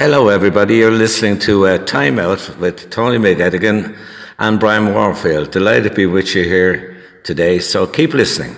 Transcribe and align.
Hello, 0.00 0.28
everybody. 0.30 0.76
You're 0.76 0.90
listening 0.90 1.38
to 1.40 1.66
uh, 1.66 1.76
Time 1.84 2.18
Out 2.18 2.56
with 2.56 2.88
Tony 2.88 3.18
McGettigan 3.18 3.94
and 4.38 4.58
Brian 4.58 4.94
Warfield. 4.94 5.50
Delighted 5.50 5.90
to 5.90 5.94
be 5.94 6.06
with 6.06 6.34
you 6.34 6.42
here 6.42 6.96
today, 7.22 7.58
so 7.58 7.86
keep 7.86 8.14
listening. 8.14 8.56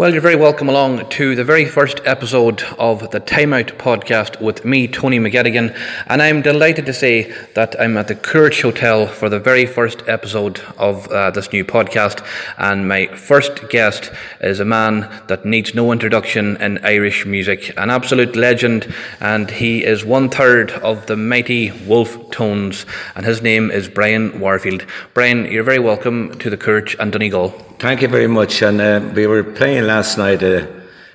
Well, 0.00 0.14
you're 0.14 0.22
very 0.22 0.34
welcome 0.34 0.70
along 0.70 1.10
to 1.10 1.34
the 1.36 1.44
very 1.44 1.66
first 1.66 2.00
episode 2.06 2.62
of 2.78 3.10
the 3.10 3.20
Timeout 3.20 3.76
podcast 3.76 4.40
with 4.40 4.64
me, 4.64 4.88
Tony 4.88 5.18
McGettigan, 5.18 5.76
and 6.06 6.22
I'm 6.22 6.40
delighted 6.40 6.86
to 6.86 6.94
say 6.94 7.30
that 7.52 7.78
I'm 7.78 7.98
at 7.98 8.08
the 8.08 8.14
Courage 8.14 8.62
Hotel 8.62 9.06
for 9.06 9.28
the 9.28 9.38
very 9.38 9.66
first 9.66 10.02
episode 10.08 10.62
of 10.78 11.06
uh, 11.08 11.32
this 11.32 11.52
new 11.52 11.66
podcast. 11.66 12.26
And 12.56 12.88
my 12.88 13.08
first 13.08 13.68
guest 13.68 14.10
is 14.40 14.58
a 14.58 14.64
man 14.64 15.00
that 15.26 15.44
needs 15.44 15.74
no 15.74 15.92
introduction 15.92 16.56
in 16.62 16.78
Irish 16.78 17.26
music, 17.26 17.74
an 17.76 17.90
absolute 17.90 18.34
legend, 18.34 18.90
and 19.20 19.50
he 19.50 19.84
is 19.84 20.02
one 20.02 20.30
third 20.30 20.70
of 20.70 21.04
the 21.08 21.16
mighty 21.16 21.72
Wolfe 21.86 22.30
Tones, 22.30 22.86
and 23.16 23.26
his 23.26 23.42
name 23.42 23.70
is 23.70 23.86
Brian 23.86 24.40
Warfield. 24.40 24.86
Brian, 25.12 25.44
you're 25.52 25.62
very 25.62 25.78
welcome 25.78 26.38
to 26.38 26.48
the 26.48 26.56
Courage 26.56 26.96
and 26.98 27.12
Donegal. 27.12 27.69
Thank 27.80 28.02
you 28.02 28.08
very 28.08 28.26
much. 28.26 28.60
And 28.60 28.78
uh, 28.78 29.00
we 29.14 29.26
were 29.26 29.42
playing 29.42 29.84
last 29.84 30.18
night 30.18 30.42
uh, 30.42 30.66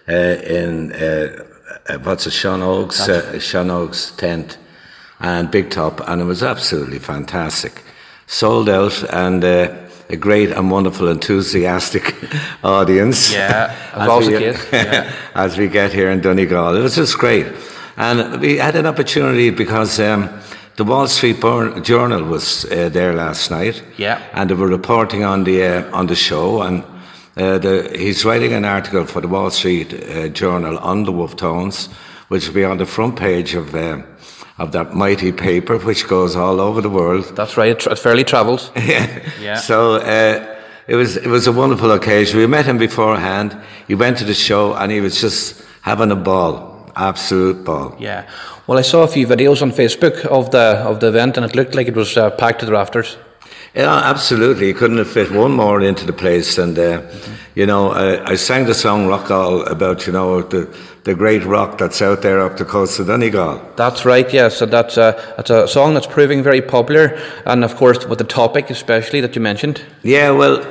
uh, 0.10 0.12
in 0.12 0.94
uh, 0.94 1.46
uh, 1.88 2.00
what's 2.00 2.26
it, 2.26 2.32
Sean 2.32 2.64
Oaks, 2.64 3.08
uh, 3.08 3.38
Sean 3.40 3.70
Oaks 3.70 4.10
tent 4.18 4.58
and 5.20 5.52
Big 5.52 5.70
Top, 5.70 6.02
and 6.10 6.24
it 6.24 6.26
was 6.26 6.42
absolutely 6.42 6.98
fantastic. 6.98 7.84
Sold 8.26 8.68
out 8.68 9.04
and 9.14 9.44
a 9.44 9.78
great 10.20 10.50
and 10.50 10.72
wonderful, 10.72 11.08
enthusiastic 11.08 12.16
audience. 12.64 13.32
Yeah, 13.32 13.72
as, 13.94 14.28
we, 14.28 14.34
yeah. 14.74 15.14
as 15.36 15.60
we 15.60 15.68
get 15.68 15.94
here 15.94 16.10
in 16.10 16.20
Donegal, 16.20 16.78
it 16.78 16.82
was 16.82 16.96
just 16.96 17.20
great, 17.20 17.46
and 17.96 18.42
we 18.42 18.58
had 18.58 18.76
an 18.76 18.88
opportunity 18.88 19.52
because. 19.52 20.00
Um, 20.00 20.42
the 20.76 20.84
Wall 20.84 21.08
Street 21.08 21.40
Journal 21.84 22.24
was 22.24 22.66
uh, 22.66 22.90
there 22.90 23.14
last 23.14 23.50
night. 23.50 23.82
Yeah. 23.98 24.22
And 24.34 24.50
they 24.50 24.56
were 24.56 24.68
reporting 24.68 25.24
on 25.24 25.44
the 25.44 25.64
uh, 25.64 25.98
on 25.98 26.08
the 26.08 26.16
show, 26.16 26.62
and 26.62 26.84
uh, 27.38 27.58
the, 27.60 27.96
he's 27.98 28.26
writing 28.26 28.54
an 28.54 28.66
article 28.66 29.06
for 29.06 29.22
the 29.22 29.28
Wall 29.28 29.50
Street 29.50 29.94
uh, 29.94 30.28
Journal 30.30 30.78
on 30.80 31.04
the 31.04 31.12
Wolfe 31.12 31.36
Tones, 31.38 31.88
which 32.28 32.48
will 32.48 32.56
be 32.56 32.66
on 32.66 32.78
the 32.78 32.86
front 32.86 33.16
page 33.16 33.56
of 33.56 33.74
uh, 33.74 34.02
of 34.58 34.72
that 34.72 34.94
mighty 34.94 35.32
paper, 35.32 35.78
which 35.78 36.08
goes 36.08 36.36
all 36.36 36.60
over 36.60 36.82
the 36.82 36.90
world. 36.90 37.36
That's 37.36 37.58
right. 37.58 37.70
It, 37.70 37.80
tra- 37.80 37.96
fairly 37.96 38.24
travels. 38.24 38.72
yeah. 38.76 39.30
yeah. 39.42 39.56
So. 39.58 39.96
Uh, 39.96 40.52
it 40.88 40.96
was 40.96 41.18
it 41.18 41.26
was 41.26 41.48
a 41.48 41.52
wonderful 41.52 41.92
occasion. 41.94 42.38
We 42.38 42.46
met 42.46 42.68
him 42.68 42.78
beforehand. 42.78 43.58
He 43.88 43.96
went 43.96 44.20
to 44.20 44.24
the 44.24 44.36
show 44.36 44.76
and 44.76 44.92
he 44.92 45.02
was 45.02 45.20
just 45.20 45.60
having 45.82 46.12
a 46.12 46.16
ball 46.16 46.75
absolute 46.96 47.64
ball. 47.64 47.96
Yeah. 48.00 48.30
Well, 48.68 48.78
I 48.78 48.84
saw 48.84 49.04
a 49.04 49.08
few 49.08 49.28
videos 49.28 49.62
on 49.62 49.72
Facebook 49.72 50.26
of 50.26 50.52
the 50.52 50.78
of 50.86 51.00
the 51.00 51.08
event, 51.08 51.38
and 51.38 51.46
it 51.46 51.56
looked 51.56 51.76
like 51.76 51.88
it 51.88 51.96
was 51.96 52.18
uh, 52.18 52.30
packed 52.32 52.60
to 52.60 52.66
the 52.66 52.72
rafters. 52.72 53.18
Yeah, 53.76 53.94
absolutely. 53.94 54.68
You 54.68 54.74
couldn't 54.74 55.00
have 55.00 55.10
fit 55.10 55.32
one 55.32 55.52
more 55.52 55.82
into 55.82 56.06
the 56.06 56.14
place. 56.14 56.58
And, 56.58 56.80
uh, 56.80 57.02
mm-hmm. 57.02 57.34
you 57.56 57.66
know, 57.66 57.92
I, 57.92 58.32
I, 58.32 58.36
sang 58.36 58.66
the 58.66 58.74
song 58.74 59.08
Rockall 59.08 59.70
about, 59.70 60.08
you 60.08 60.14
know, 60.14 60.44
the, 60.44 60.74
the 61.04 61.14
great 61.14 61.44
rock 61.44 61.78
that's 61.78 62.02
out 62.02 62.22
there 62.22 62.40
up 62.40 62.56
the 62.56 62.64
coast 62.64 63.00
of 63.00 63.08
Donegal. 63.08 63.62
That's 63.76 64.06
right, 64.06 64.32
yeah. 64.34 64.48
So 64.48 64.66
that's 64.66 64.96
a, 64.96 65.22
that's 65.36 65.50
a 65.50 65.68
song 65.68 65.94
that's 65.94 66.08
proving 66.08 66.42
very 66.42 66.62
popular. 66.62 67.20
And, 67.46 67.66
of 67.66 67.76
course, 67.76 68.06
with 68.06 68.20
the 68.20 68.24
topic 68.24 68.70
especially 68.70 69.20
that 69.20 69.36
you 69.36 69.42
mentioned. 69.42 69.84
Yeah, 70.04 70.32
well, 70.32 70.64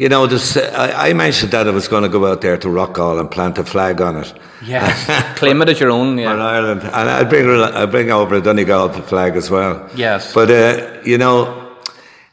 you 0.00 0.08
know, 0.08 0.26
this, 0.26 0.56
I, 0.56 1.10
I, 1.10 1.12
mentioned 1.12 1.52
that 1.52 1.68
I 1.68 1.72
was 1.72 1.86
going 1.86 2.04
to 2.04 2.08
go 2.08 2.24
out 2.24 2.40
there 2.40 2.56
to 2.56 2.68
Rockall 2.68 3.20
and 3.20 3.30
plant 3.30 3.58
a 3.58 3.64
flag 3.64 4.00
on 4.00 4.16
it. 4.16 4.32
Yeah, 4.64 5.34
claim 5.36 5.60
it 5.60 5.68
as 5.68 5.78
your 5.78 5.90
own. 5.90 6.16
Yeah. 6.16 6.32
On 6.32 6.40
Ireland, 6.40 6.80
and 6.84 7.10
I'd 7.10 7.28
bring 7.28 7.46
i 7.50 7.84
bring 7.84 8.10
over 8.10 8.36
a 8.36 8.40
Donegal 8.40 8.88
flag 9.02 9.36
as 9.36 9.50
well. 9.50 9.90
Yes, 9.94 10.32
but 10.32 10.50
uh, 10.50 11.02
you 11.04 11.18
know, 11.18 11.76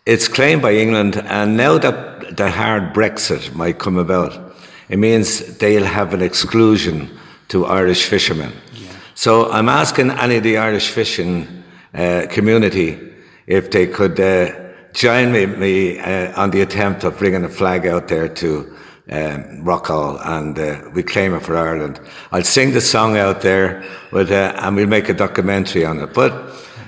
it's 0.05 0.29
claimed 0.29 0.61
by 0.61 0.75
England, 0.75 1.17
and 1.17 1.57
now 1.57 1.77
that 1.77 2.37
the 2.37 2.49
hard 2.49 2.93
Brexit 2.93 3.53
might 3.53 3.79
come 3.79 3.97
about, 3.97 4.55
it 4.87 4.97
means 4.97 5.57
they'll 5.57 5.83
have 5.83 6.13
an 6.13 6.21
exclusion 6.21 7.09
to 7.49 7.65
Irish 7.65 8.05
fishermen. 8.05 8.53
Yeah. 8.75 8.87
So 9.13 9.51
I'm 9.51 9.67
asking 9.67 10.11
any 10.11 10.37
of 10.37 10.43
the 10.43 10.57
Irish 10.57 10.87
fishing 10.89 11.65
uh, 11.93 12.27
community 12.29 12.97
if 13.45 13.71
they 13.71 13.87
could. 13.87 14.17
Uh, 14.17 14.66
join 14.97 15.31
me, 15.31 15.45
me 15.45 15.99
uh, 15.99 16.41
on 16.41 16.49
the 16.49 16.61
attempt 16.61 17.03
of 17.03 17.19
bringing 17.19 17.43
a 17.43 17.49
flag 17.49 17.85
out 17.85 18.07
there 18.07 18.27
to 18.27 18.75
um, 19.11 19.63
Rockall 19.63 20.19
and 20.25 20.57
uh, 20.57 20.89
we 20.91 21.03
claim 21.03 21.35
it 21.35 21.43
for 21.43 21.55
Ireland. 21.55 21.99
I'll 22.31 22.43
sing 22.43 22.71
the 22.71 22.81
song 22.81 23.15
out 23.15 23.41
there 23.41 23.83
with, 24.11 24.31
uh, 24.31 24.53
and 24.57 24.75
we'll 24.75 24.87
make 24.87 25.07
a 25.07 25.13
documentary 25.13 25.85
on 25.85 25.99
it. 25.99 26.15
But, 26.15 26.33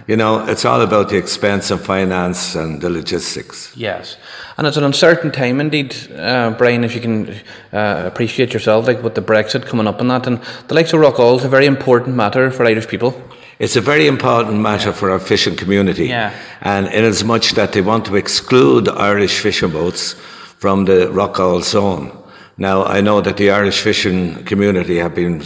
you 0.07 0.17
know, 0.17 0.43
it's 0.47 0.65
all 0.65 0.81
about 0.81 1.09
the 1.09 1.17
expense 1.17 1.69
and 1.69 1.79
finance 1.79 2.55
and 2.55 2.81
the 2.81 2.89
logistics. 2.89 3.77
Yes. 3.77 4.17
And 4.57 4.65
it's 4.65 4.77
an 4.77 4.83
uncertain 4.83 5.31
time 5.31 5.61
indeed, 5.61 5.95
uh, 6.15 6.55
Brian, 6.57 6.83
if 6.83 6.95
you 6.95 7.01
can 7.01 7.29
uh, 7.71 8.05
appreciate 8.07 8.53
yourself, 8.53 8.87
like 8.87 9.03
with 9.03 9.13
the 9.13 9.21
Brexit 9.21 9.67
coming 9.67 9.85
up 9.85 10.01
and 10.01 10.09
that. 10.09 10.25
And 10.25 10.41
the 10.67 10.73
likes 10.73 10.93
of 10.93 10.99
Rockall 10.99 11.37
is 11.37 11.45
a 11.45 11.49
very 11.49 11.67
important 11.67 12.15
matter 12.15 12.49
for 12.49 12.65
Irish 12.65 12.87
people. 12.87 13.21
It's 13.59 13.75
a 13.75 13.81
very 13.81 14.07
important 14.07 14.61
matter 14.61 14.93
for 14.93 15.11
our 15.11 15.19
fishing 15.19 15.57
community. 15.57 16.07
Yeah. 16.07 16.33
And 16.61 16.87
in 16.87 17.03
as 17.03 17.25
much 17.25 17.51
that 17.51 17.73
they 17.73 17.81
want 17.81 18.05
to 18.05 18.15
exclude 18.15 18.87
Irish 18.87 19.39
fishing 19.39 19.71
boats 19.71 20.13
from 20.59 20.85
the 20.85 21.09
Rockall 21.11 21.61
zone. 21.61 22.17
Now, 22.57 22.85
I 22.85 23.01
know 23.01 23.19
that 23.19 23.35
the 23.35 23.51
Irish 23.51 23.81
fishing 23.81 24.45
community 24.45 24.97
have 24.97 25.13
been, 25.13 25.43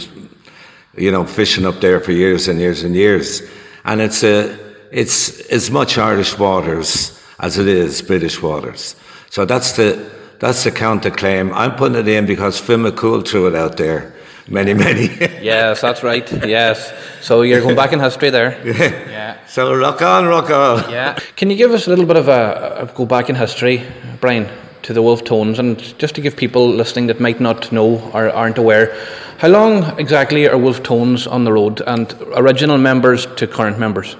you 0.96 1.10
know, 1.10 1.24
fishing 1.24 1.66
up 1.66 1.80
there 1.80 2.00
for 2.00 2.12
years 2.12 2.46
and 2.46 2.60
years 2.60 2.84
and 2.84 2.94
years. 2.94 3.42
And 3.84 4.00
it's 4.00 4.22
a, 4.22 4.58
it's 4.92 5.40
as 5.50 5.72
much 5.72 5.98
Irish 5.98 6.38
waters 6.38 7.20
as 7.40 7.58
it 7.58 7.66
is 7.66 8.00
British 8.00 8.40
waters. 8.40 8.94
So 9.30 9.44
that's 9.44 9.72
the, 9.72 10.08
that's 10.38 10.62
the 10.62 10.70
counterclaim. 10.70 11.52
I'm 11.52 11.74
putting 11.74 11.98
it 11.98 12.06
in 12.06 12.26
because 12.26 12.60
Finn 12.60 12.82
McCool 12.82 13.26
threw 13.26 13.48
it 13.48 13.56
out 13.56 13.76
there 13.76 14.13
many, 14.48 14.74
many. 14.74 15.06
yes, 15.42 15.80
that's 15.80 16.02
right. 16.02 16.30
Yes. 16.46 16.92
So 17.20 17.42
you're 17.42 17.60
going 17.60 17.76
back 17.76 17.92
in 17.92 18.00
history 18.00 18.30
there. 18.30 18.60
Yeah. 18.64 19.10
yeah. 19.10 19.46
So 19.46 19.74
rock 19.74 20.02
on, 20.02 20.26
rock 20.26 20.50
on. 20.50 20.90
Yeah. 20.90 21.18
Can 21.36 21.50
you 21.50 21.56
give 21.56 21.72
us 21.72 21.86
a 21.86 21.90
little 21.90 22.06
bit 22.06 22.16
of 22.16 22.28
a, 22.28 22.76
a 22.80 22.86
go 22.94 23.06
back 23.06 23.28
in 23.28 23.36
history, 23.36 23.82
Brian, 24.20 24.48
to 24.82 24.92
the 24.92 25.00
Wolfe 25.02 25.24
Tones, 25.24 25.58
and 25.58 25.78
just 25.98 26.14
to 26.16 26.20
give 26.20 26.36
people 26.36 26.68
listening 26.68 27.06
that 27.06 27.20
might 27.20 27.40
not 27.40 27.72
know 27.72 28.10
or 28.12 28.30
aren't 28.30 28.58
aware, 28.58 28.94
how 29.38 29.48
long 29.48 29.98
exactly 29.98 30.48
are 30.48 30.58
Wolfe 30.58 30.82
Tones 30.82 31.26
on 31.26 31.44
the 31.44 31.52
road, 31.52 31.80
and 31.86 32.12
original 32.34 32.78
members 32.78 33.26
to 33.36 33.46
current 33.46 33.78
members? 33.78 34.16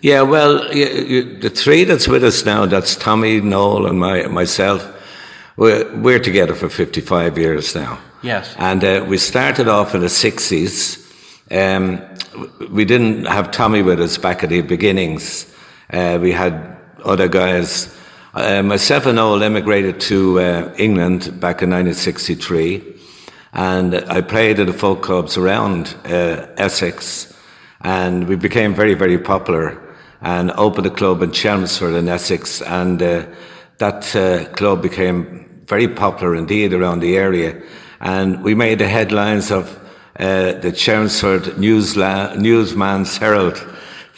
Yeah, 0.00 0.22
well, 0.22 0.72
you, 0.74 0.86
you, 0.86 1.38
the 1.38 1.50
three 1.50 1.84
that's 1.84 2.06
with 2.06 2.22
us 2.22 2.44
now, 2.44 2.66
that's 2.66 2.94
Tommy, 2.96 3.40
Noel, 3.40 3.86
and 3.86 3.98
my, 3.98 4.26
myself. 4.28 4.94
We're, 5.58 5.92
we're 5.96 6.20
together 6.20 6.54
for 6.54 6.68
55 6.68 7.36
years 7.36 7.74
now. 7.74 7.98
Yes. 8.22 8.54
And 8.58 8.84
uh, 8.84 9.04
we 9.08 9.18
started 9.18 9.66
off 9.66 9.92
in 9.92 10.02
the 10.02 10.06
60s. 10.06 11.04
Um, 11.50 12.00
we 12.70 12.84
didn't 12.84 13.24
have 13.24 13.50
Tommy 13.50 13.82
with 13.82 14.00
us 14.00 14.18
back 14.18 14.44
at 14.44 14.50
the 14.50 14.60
beginnings. 14.60 15.52
Uh, 15.92 16.20
we 16.22 16.30
had 16.30 16.76
other 17.04 17.26
guys. 17.26 17.92
Uh, 18.34 18.62
myself 18.62 19.06
and 19.06 19.16
Noel 19.16 19.42
immigrated 19.42 19.98
to 20.02 20.38
uh, 20.38 20.74
England 20.78 21.40
back 21.40 21.60
in 21.60 21.70
1963. 21.70 22.94
And 23.52 23.96
I 23.96 24.20
played 24.20 24.60
at 24.60 24.68
the 24.68 24.72
folk 24.72 25.02
clubs 25.02 25.36
around 25.36 25.96
uh, 26.04 26.46
Essex. 26.56 27.36
And 27.80 28.28
we 28.28 28.36
became 28.36 28.76
very, 28.76 28.94
very 28.94 29.18
popular 29.18 29.76
and 30.20 30.52
opened 30.52 30.86
a 30.86 30.90
club 30.90 31.20
in 31.20 31.32
Chelmsford 31.32 31.94
in 31.94 32.08
Essex. 32.08 32.62
And 32.62 33.02
uh, 33.02 33.26
that 33.78 34.52
club 34.54 34.82
became 34.82 35.47
very 35.68 35.88
popular 35.88 36.34
indeed 36.34 36.72
around 36.72 37.00
the 37.00 37.16
area 37.16 37.60
and 38.00 38.42
we 38.42 38.54
made 38.54 38.78
the 38.78 38.88
headlines 38.88 39.50
of 39.50 39.78
uh, 40.18 40.52
the 40.52 40.72
Chelmsford 40.72 41.58
Newsman's 41.58 43.16
Herald 43.18 43.56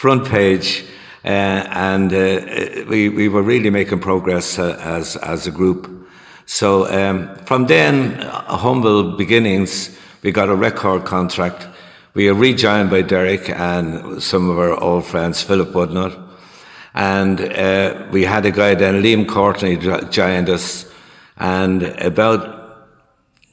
front 0.00 0.26
page, 0.26 0.85
uh, 1.26 1.29
and 1.29 2.11
uh, 2.11 2.85
we, 2.88 3.11
we 3.11 3.29
were 3.29 3.43
really 3.43 3.69
making 3.69 4.00
progress 4.00 4.58
uh, 4.58 4.79
as, 4.81 5.17
as 5.17 5.47
a 5.47 5.50
group. 5.50 6.08
So 6.47 6.91
um, 6.91 7.37
from 7.44 7.67
then, 7.67 8.14
uh, 8.14 8.56
humble 8.56 9.19
beginnings, 9.19 9.94
we 10.23 10.32
got 10.32 10.49
a 10.49 10.55
record 10.55 11.05
contract. 11.05 11.69
We 12.14 12.32
were 12.32 12.38
rejoined 12.38 12.88
by 12.88 13.02
Derek 13.02 13.50
and 13.50 14.23
some 14.23 14.49
of 14.49 14.58
our 14.58 14.73
old 14.82 15.05
friends, 15.05 15.43
Philip 15.43 15.69
Woodnut. 15.69 16.19
And 16.94 17.38
uh, 17.38 18.06
we 18.11 18.25
had 18.25 18.47
a 18.47 18.50
guy 18.50 18.75
then, 18.75 19.02
Liam 19.02 19.29
Courtney, 19.29 19.76
joined 19.76 20.49
us. 20.49 20.90
And 21.41 21.83
about 21.83 22.87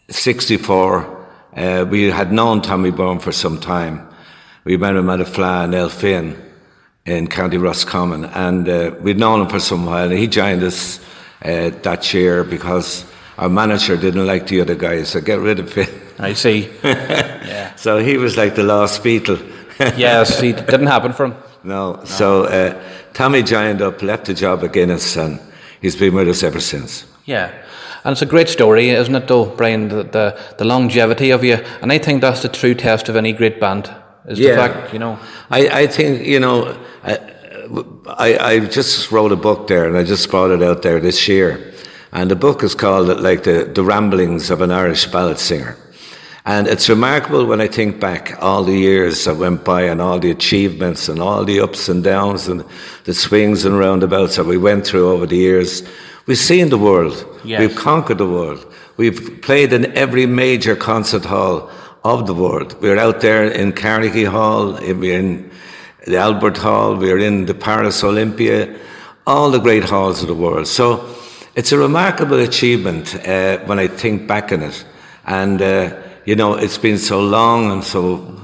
64, 0.10 1.28
uh, 1.56 1.86
we 1.90 2.12
had 2.12 2.34
known 2.34 2.62
Tommy 2.62 2.92
Byrne 2.92 3.20
for 3.20 3.32
some 3.32 3.60
time. 3.60 4.08
We 4.66 4.76
met 4.76 4.98
him 4.98 5.10
at 5.10 5.22
a 5.22 5.26
fly 5.26 5.64
in 5.64 5.72
Elphin 5.72 6.38
in 7.06 7.28
County 7.28 7.58
Roscommon, 7.58 8.26
and 8.26 8.68
uh, 8.68 8.92
we'd 9.00 9.18
known 9.18 9.42
him 9.42 9.48
for 9.48 9.62
some 9.62 9.86
while. 9.86 10.10
And 10.12 10.20
he 10.20 10.28
joined 10.28 10.64
us 10.64 11.00
uh, 11.42 11.70
that 11.84 12.14
year 12.14 12.44
because 12.44 13.06
our 13.38 13.48
manager 13.48 13.96
didn't 13.96 14.28
like 14.28 14.48
the 14.48 14.60
other 14.60 14.76
guys, 14.76 15.10
so 15.10 15.22
get 15.22 15.40
rid 15.40 15.60
of 15.60 15.72
him. 15.72 15.88
I 16.20 16.34
see. 16.34 16.70
yeah. 16.84 17.74
So 17.76 18.00
he 18.00 18.18
was 18.18 18.36
like 18.36 18.56
the 18.56 18.64
last 18.64 19.02
Beatle. 19.02 19.40
yes, 19.98 20.44
it 20.44 20.68
didn't 20.68 20.88
happen 20.88 21.14
for 21.14 21.28
him. 21.28 21.36
No. 21.64 21.94
no. 21.94 22.04
So 22.04 22.44
uh, 22.44 22.82
Tommy 23.14 23.44
joined 23.44 23.82
up, 23.82 24.02
left 24.02 24.26
the 24.26 24.34
job 24.34 24.64
at 24.66 24.74
Guinness, 24.74 25.16
and 25.16 25.40
he's 25.80 25.96
been 25.96 26.14
with 26.14 26.28
us 26.28 26.44
ever 26.44 26.60
since. 26.60 27.06
Yeah. 27.28 27.52
And 28.06 28.14
it's 28.14 28.22
a 28.22 28.26
great 28.26 28.48
story, 28.48 28.90
isn't 28.90 29.14
it, 29.14 29.28
though, 29.28 29.46
Brian? 29.46 29.90
The, 29.90 30.04
the, 30.04 30.56
the 30.58 30.64
longevity 30.64 31.32
of 31.32 31.44
you. 31.44 31.56
And 31.82 31.92
I 31.92 31.98
think 31.98 32.22
that's 32.22 32.42
the 32.42 32.48
true 32.48 32.74
test 32.74 33.10
of 33.10 33.18
any 33.18 33.34
great 33.34 33.60
band, 33.60 33.94
is 34.28 34.40
yeah. 34.40 34.52
the 34.52 34.56
fact, 34.56 34.94
you 34.94 35.00
know. 35.00 35.20
I, 35.52 35.82
I 35.82 35.88
think, 35.88 36.26
you 36.26 36.40
know, 36.40 36.78
I, 37.04 37.20
I, 38.08 38.38
I 38.38 38.60
just 38.60 39.12
wrote 39.12 39.34
a 39.34 39.36
book 39.36 39.68
there, 39.68 39.90
and 39.90 39.98
I 39.98 40.04
just 40.06 40.30
brought 40.32 40.52
it 40.52 40.64
out 40.64 40.84
there 40.84 41.02
this 41.02 41.28
year. 41.28 41.74
And 42.14 42.32
the 42.32 42.38
book 42.38 42.64
is 42.64 42.74
called, 42.74 43.08
like, 43.20 43.44
The, 43.44 43.66
the 43.76 43.84
Ramblings 43.84 44.50
of 44.50 44.62
an 44.62 44.72
Irish 44.72 45.06
Ballad 45.08 45.38
Singer. 45.38 45.76
And 46.46 46.66
it's 46.70 46.88
remarkable 46.88 47.46
when 47.46 47.60
I 47.60 47.68
think 47.68 48.00
back 48.00 48.42
all 48.42 48.64
the 48.64 48.78
years 48.78 49.26
that 49.26 49.36
went 49.36 49.66
by 49.66 49.82
and 49.82 50.02
all 50.02 50.18
the 50.18 50.32
achievements 50.32 51.10
and 51.10 51.20
all 51.20 51.44
the 51.44 51.60
ups 51.60 51.90
and 51.90 52.02
downs 52.02 52.48
and 52.48 52.64
the 53.04 53.14
swings 53.14 53.66
and 53.66 53.78
roundabouts 53.78 54.38
that 54.38 54.46
we 54.46 54.58
went 54.58 54.88
through 54.88 55.12
over 55.12 55.28
the 55.28 55.36
years. 55.36 55.84
We've 56.28 56.38
seen 56.38 56.70
the 56.70 56.78
world. 56.78 57.26
Yes. 57.46 57.62
We've 57.62 57.76
conquered 57.76 58.18
the 58.18 58.28
world. 58.28 58.66
We've 58.98 59.42
played 59.42 59.72
in 59.72 59.96
every 59.96 60.26
major 60.26 60.76
concert 60.76 61.24
hall 61.24 61.72
of 62.04 62.28
the 62.28 62.34
world. 62.34 62.76
We're 62.82 62.98
out 62.98 63.22
there 63.22 63.46
in 63.46 63.72
Carnegie 63.72 64.26
Hall, 64.26 64.74
we're 64.74 65.20
in 65.20 65.50
the 66.06 66.18
Albert 66.18 66.58
Hall, 66.58 66.96
we're 66.96 67.20
in 67.20 67.46
the 67.46 67.54
Paris 67.54 68.04
Olympia, 68.04 68.78
all 69.26 69.52
the 69.52 69.60
great 69.60 69.86
halls 69.86 70.22
of 70.22 70.28
the 70.28 70.36
world. 70.36 70.68
So 70.68 71.16
it's 71.56 71.72
a 71.72 71.78
remarkable 71.78 72.40
achievement 72.40 73.16
uh, 73.26 73.60
when 73.60 73.80
I 73.80 73.88
think 73.88 74.28
back 74.28 74.52
on 74.52 74.64
it. 74.64 74.86
And 75.26 75.62
uh, 75.62 75.96
you 76.26 76.36
know, 76.36 76.56
it's 76.56 76.78
been 76.78 76.98
so 76.98 77.22
long 77.22 77.72
and 77.72 77.84
so 77.84 78.38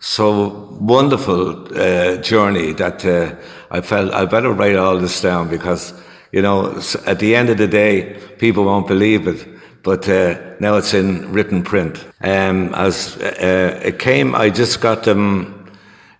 so 0.00 0.76
wonderful 0.80 1.78
uh, 1.78 2.16
journey 2.16 2.72
that 2.72 3.04
uh, 3.04 3.36
I 3.70 3.82
felt 3.82 4.12
I 4.14 4.24
better 4.24 4.52
write 4.52 4.76
all 4.76 4.98
this 4.98 5.20
down 5.20 5.48
because 5.48 5.92
you 6.32 6.42
know 6.42 6.80
at 7.06 7.18
the 7.18 7.34
end 7.34 7.50
of 7.50 7.58
the 7.58 7.68
day 7.68 8.16
people 8.38 8.64
won't 8.64 8.86
believe 8.86 9.26
it, 9.26 9.46
but 9.82 10.08
uh, 10.08 10.38
now 10.60 10.76
it's 10.76 10.94
in 10.94 11.32
written 11.32 11.62
print. 11.62 12.04
Um, 12.22 12.74
as 12.74 13.16
uh, 13.16 13.80
it 13.82 13.98
came, 13.98 14.34
I 14.34 14.50
just 14.50 14.80
got 14.80 15.04
them 15.04 15.70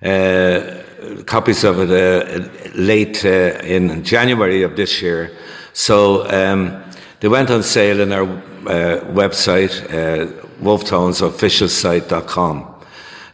uh, 0.03 0.83
copies 1.27 1.65
of 1.65 1.81
it 1.81 1.91
uh, 1.91 2.49
late 2.75 3.25
in 3.25 4.05
January 4.05 4.63
of 4.63 4.77
this 4.77 5.03
year, 5.03 5.31
so 5.73 6.29
um, 6.31 6.83
they 7.21 7.29
went 7.29 7.51
on 7.51 7.63
sale 7.63 8.01
in 8.01 8.13
our 8.13 8.27
website 9.13 9.73
Wolftonesofficialsite.com. 10.61 12.75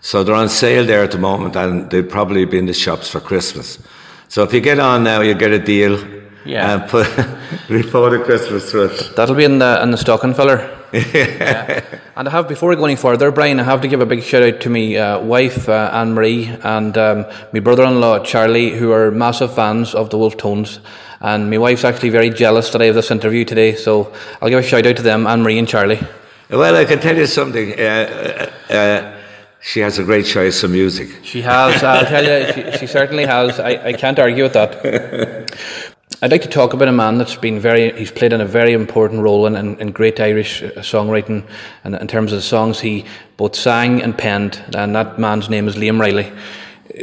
So 0.00 0.22
they're 0.22 0.34
on 0.34 0.48
sale 0.48 0.84
there 0.84 1.02
at 1.02 1.10
the 1.10 1.18
moment 1.18 1.56
and 1.56 1.90
they'll 1.90 2.04
probably 2.04 2.44
be 2.44 2.58
in 2.58 2.66
the 2.66 2.74
shops 2.74 3.08
for 3.08 3.18
Christmas. 3.20 3.80
So 4.28 4.44
if 4.44 4.52
you 4.52 4.60
get 4.60 4.78
on 4.78 5.02
now, 5.02 5.20
you 5.20 5.34
get 5.34 5.50
a 5.50 5.58
deal. 5.58 5.98
Yeah. 6.46 6.74
And 6.74 6.90
put 6.90 7.06
before 7.68 8.10
the 8.10 8.20
Christmas 8.20 8.70
through 8.70 8.88
That'll 9.16 9.34
be 9.34 9.44
in 9.44 9.58
the 9.58 9.82
in 9.82 9.90
the 9.90 9.96
stocking 9.96 10.34
filler. 10.34 10.72
yeah. 10.92 11.82
And 12.14 12.28
I 12.28 12.30
have 12.30 12.48
before 12.48 12.70
we 12.70 12.76
go 12.76 12.84
any 12.84 12.96
further, 12.96 13.30
Brian, 13.30 13.60
I 13.60 13.64
have 13.64 13.80
to 13.80 13.88
give 13.88 14.00
a 14.00 14.06
big 14.06 14.22
shout 14.22 14.42
out 14.42 14.60
to 14.60 14.70
my 14.70 14.94
uh, 14.94 15.20
wife 15.20 15.68
uh, 15.68 15.90
Anne 15.92 16.14
Marie 16.14 16.46
and 16.62 16.96
um, 16.96 17.26
my 17.52 17.60
brother-in-law 17.60 18.20
Charlie, 18.20 18.70
who 18.70 18.92
are 18.92 19.10
massive 19.10 19.54
fans 19.54 19.94
of 19.94 20.10
the 20.10 20.18
Wolfe 20.18 20.36
Tones. 20.36 20.80
And 21.20 21.50
my 21.50 21.58
wife's 21.58 21.84
actually 21.84 22.10
very 22.10 22.30
jealous 22.30 22.70
that 22.70 22.82
I 22.82 22.86
have 22.86 22.94
this 22.94 23.10
interview 23.10 23.44
today, 23.44 23.74
so 23.74 24.12
I'll 24.40 24.48
give 24.48 24.58
a 24.58 24.62
shout 24.62 24.86
out 24.86 24.96
to 24.96 25.02
them, 25.02 25.26
Anne 25.26 25.42
Marie 25.42 25.58
and 25.58 25.66
Charlie. 25.66 26.00
Well, 26.48 26.76
I 26.76 26.84
can 26.84 27.00
tell 27.00 27.16
you 27.16 27.26
something. 27.26 27.72
Uh, 27.72 28.50
uh, 28.70 28.72
uh, 28.72 29.16
she 29.60 29.80
has 29.80 29.98
a 29.98 30.04
great 30.04 30.26
choice 30.26 30.62
of 30.62 30.70
music. 30.70 31.08
She 31.24 31.42
has. 31.42 31.82
I'll 31.82 32.06
tell 32.06 32.22
you, 32.22 32.52
she, 32.52 32.78
she 32.78 32.86
certainly 32.86 33.26
has. 33.26 33.58
I, 33.58 33.70
I 33.86 33.92
can't 33.94 34.18
argue 34.18 34.44
with 34.44 34.52
that. 34.52 35.50
I'd 36.22 36.30
like 36.30 36.42
to 36.42 36.48
talk 36.48 36.72
about 36.72 36.88
a 36.88 36.92
man 36.92 37.18
that's 37.18 37.36
been 37.36 37.60
very, 37.60 37.92
he's 37.96 38.10
played 38.10 38.32
in 38.32 38.40
a 38.40 38.46
very 38.46 38.72
important 38.72 39.22
role 39.22 39.46
in, 39.46 39.54
in, 39.54 39.78
in 39.78 39.92
great 39.92 40.18
Irish 40.18 40.62
uh, 40.62 40.70
songwriting 40.76 41.46
and 41.84 41.94
in 41.94 42.06
terms 42.06 42.32
of 42.32 42.38
the 42.38 42.42
songs 42.42 42.80
he 42.80 43.04
both 43.36 43.54
sang 43.54 44.02
and 44.02 44.16
penned, 44.16 44.62
and 44.74 44.94
that 44.94 45.18
man's 45.18 45.50
name 45.50 45.68
is 45.68 45.76
Liam 45.76 46.00
Reilly. 46.00 46.32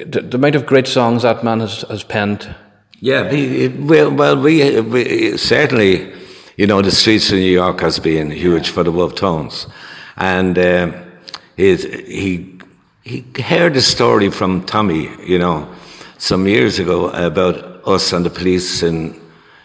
The, 0.05 0.21
the 0.21 0.37
amount 0.37 0.55
of 0.55 0.65
great 0.65 0.87
songs 0.87 1.21
that 1.21 1.43
man 1.43 1.59
has, 1.59 1.81
has 1.89 2.03
penned. 2.03 2.55
Yeah, 2.99 3.67
well, 3.79 4.11
well 4.11 4.41
we, 4.41 4.81
we 4.81 5.37
certainly 5.37 6.13
you 6.55 6.67
know, 6.67 6.81
the 6.81 6.91
streets 6.91 7.31
of 7.31 7.39
New 7.39 7.51
York 7.51 7.81
has 7.81 7.99
been 7.99 8.29
huge 8.29 8.69
for 8.69 8.83
the 8.83 8.91
Wolfe 8.91 9.15
Tones. 9.15 9.67
And 10.17 10.57
uh, 10.57 10.91
he, 11.57 12.59
he 13.03 13.25
heard 13.41 13.75
a 13.75 13.81
story 13.81 14.29
from 14.29 14.63
Tommy, 14.65 15.09
you 15.25 15.39
know, 15.39 15.73
some 16.19 16.47
years 16.47 16.77
ago 16.77 17.09
about 17.09 17.72
us 17.85 18.13
and 18.13 18.25
the 18.25 18.29
police 18.29 18.83
in, 18.83 19.19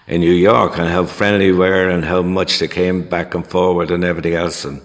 in 0.07 0.21
New 0.21 0.33
York 0.33 0.79
and 0.79 0.89
how 0.89 1.05
friendly 1.05 1.53
we 1.53 1.59
were 1.59 1.89
and 1.89 2.05
how 2.05 2.23
much 2.23 2.59
they 2.59 2.69
came 2.69 3.09
back 3.09 3.35
and 3.35 3.47
forward 3.47 3.91
and 3.91 4.05
everything 4.05 4.35
else. 4.35 4.65
And 4.65 4.81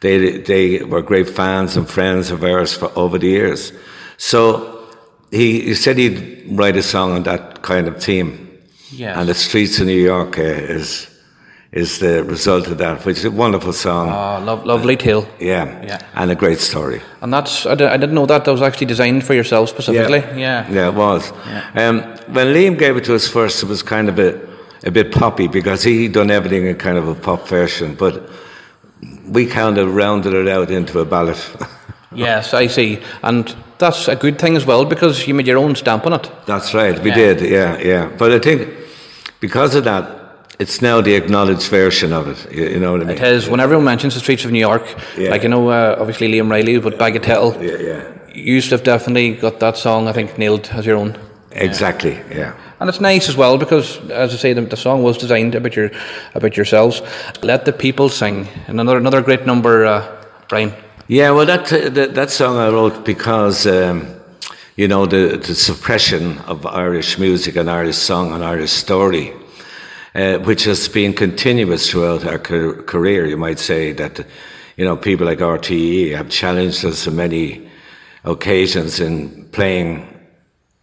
they, 0.00 0.38
they 0.38 0.82
were 0.82 1.02
great 1.02 1.28
fans 1.28 1.76
and 1.76 1.88
friends 1.88 2.30
of 2.30 2.42
ours 2.42 2.74
for 2.74 2.90
over 2.96 3.18
the 3.18 3.28
years. 3.28 3.72
So 4.16 4.88
he, 5.30 5.60
he 5.60 5.74
said 5.74 5.98
he'd 5.98 6.46
write 6.50 6.76
a 6.76 6.82
song 6.82 7.12
on 7.12 7.22
that 7.24 7.62
kind 7.62 7.88
of 7.88 8.02
theme. 8.02 8.46
Yes. 8.90 9.16
And 9.16 9.28
the 9.28 9.34
streets 9.34 9.78
of 9.80 9.86
New 9.86 10.02
York 10.02 10.38
uh, 10.38 10.42
is 10.42 11.09
is 11.72 12.00
the 12.00 12.24
result 12.24 12.66
of 12.66 12.78
that, 12.78 13.04
which 13.04 13.18
is 13.18 13.24
a 13.24 13.30
wonderful 13.30 13.72
song. 13.72 14.08
Oh, 14.08 14.44
lo- 14.44 14.64
lovely 14.64 14.96
tale. 14.96 15.26
Yeah, 15.38 15.82
yeah, 15.84 16.00
and 16.14 16.30
a 16.30 16.34
great 16.34 16.58
story. 16.58 17.00
And 17.20 17.32
that's 17.32 17.64
I, 17.64 17.74
did, 17.76 18.00
not 18.00 18.10
know 18.10 18.26
that 18.26 18.44
that 18.44 18.50
was 18.50 18.62
actually 18.62 18.86
designed 18.86 19.24
for 19.24 19.34
yourself 19.34 19.68
specifically. 19.68 20.18
Yeah, 20.18 20.36
yeah, 20.36 20.70
yeah 20.70 20.88
it 20.88 20.94
was. 20.94 21.32
Yeah. 21.46 21.88
Um, 21.88 22.00
when 22.34 22.48
Liam 22.48 22.78
gave 22.78 22.96
it 22.96 23.04
to 23.04 23.14
us 23.14 23.28
first, 23.28 23.62
it 23.62 23.68
was 23.68 23.82
kind 23.82 24.08
of 24.08 24.18
a 24.18 24.50
a 24.84 24.90
bit 24.90 25.12
poppy 25.12 25.46
because 25.46 25.82
he 25.82 26.08
done 26.08 26.30
everything 26.30 26.66
in 26.66 26.74
kind 26.76 26.96
of 26.96 27.06
a 27.06 27.14
pop 27.14 27.46
version, 27.46 27.94
but 27.94 28.28
we 29.28 29.46
kind 29.46 29.78
of 29.78 29.94
rounded 29.94 30.34
it 30.34 30.48
out 30.48 30.70
into 30.70 30.98
a 31.00 31.04
ballad. 31.04 31.38
yes, 32.14 32.52
I 32.54 32.66
see, 32.66 33.00
and 33.22 33.54
that's 33.78 34.08
a 34.08 34.16
good 34.16 34.38
thing 34.38 34.56
as 34.56 34.66
well 34.66 34.84
because 34.84 35.28
you 35.28 35.34
made 35.34 35.46
your 35.46 35.58
own 35.58 35.76
stamp 35.76 36.06
on 36.06 36.14
it. 36.14 36.30
That's 36.46 36.74
right, 36.74 36.98
we 36.98 37.10
yeah. 37.10 37.14
did. 37.14 37.40
Yeah, 37.42 37.78
yeah. 37.78 38.16
But 38.18 38.32
I 38.32 38.38
think 38.40 38.68
because 39.38 39.76
of 39.76 39.84
that 39.84 40.19
it's 40.60 40.82
now 40.82 41.00
the 41.00 41.14
acknowledged 41.14 41.68
version 41.68 42.12
of 42.12 42.28
it. 42.28 42.52
You, 42.52 42.78
know 42.78 42.92
what 42.92 43.00
I 43.00 43.04
mean? 43.04 43.16
It 43.16 43.22
is. 43.22 43.48
When 43.48 43.60
everyone 43.60 43.86
mentions 43.86 44.14
the 44.14 44.20
streets 44.20 44.44
of 44.44 44.52
New 44.52 44.60
York, 44.60 44.84
yeah. 45.16 45.30
like 45.30 45.42
you 45.42 45.48
know, 45.48 45.70
uh, 45.70 45.96
obviously 45.98 46.28
Liam 46.28 46.50
Reilly, 46.50 46.78
but 46.78 46.98
Bagatelle, 46.98 47.60
yeah, 47.62 47.78
yeah. 47.78 48.34
You 48.34 48.54
used 48.54 48.68
to 48.68 48.76
have 48.76 48.84
definitely 48.84 49.34
got 49.36 49.58
that 49.60 49.76
song. 49.76 50.06
I 50.06 50.12
think 50.12 50.38
nailed 50.38 50.68
as 50.72 50.86
your 50.86 50.98
own. 50.98 51.18
Exactly. 51.52 52.12
Yeah. 52.12 52.36
yeah. 52.36 52.56
And 52.78 52.88
it's 52.88 53.00
nice 53.00 53.28
as 53.28 53.36
well 53.36 53.58
because, 53.58 53.98
as 54.10 54.32
I 54.32 54.36
say, 54.36 54.52
the, 54.52 54.60
the, 54.60 54.76
song 54.76 55.02
was 55.02 55.18
designed 55.18 55.54
about 55.54 55.74
your 55.74 55.90
about 56.34 56.56
yourselves. 56.56 57.02
Let 57.42 57.64
the 57.64 57.72
people 57.72 58.08
sing, 58.08 58.46
and 58.68 58.78
another 58.80 58.98
another 58.98 59.22
great 59.22 59.46
number, 59.46 59.86
uh, 59.86 60.24
Brian. 60.48 60.72
Yeah, 61.08 61.30
well, 61.32 61.46
that, 61.46 61.72
uh, 61.72 61.88
that, 61.88 62.14
that 62.14 62.30
song 62.30 62.58
I 62.58 62.68
wrote 62.68 63.04
because. 63.04 63.66
Um, 63.66 64.16
you 64.76 64.88
know, 64.88 65.04
the, 65.04 65.36
the 65.36 65.54
suppression 65.54 66.38
of 66.46 66.64
Irish 66.64 67.18
music 67.18 67.56
and 67.56 67.68
Irish 67.68 67.96
song 67.96 68.32
and 68.32 68.42
Irish 68.42 68.70
story 68.70 69.34
uh, 70.14 70.38
which 70.38 70.64
has 70.64 70.88
been 70.88 71.12
continuous 71.12 71.90
throughout 71.90 72.24
our 72.26 72.38
career. 72.38 73.26
You 73.26 73.36
might 73.36 73.58
say 73.58 73.92
that, 73.92 74.26
you 74.76 74.84
know, 74.84 74.96
people 74.96 75.26
like 75.26 75.38
RTE 75.38 76.16
have 76.16 76.28
challenged 76.28 76.84
us 76.84 77.06
on 77.06 77.16
many 77.16 77.70
occasions 78.24 79.00
in 79.00 79.44
playing, 79.50 80.06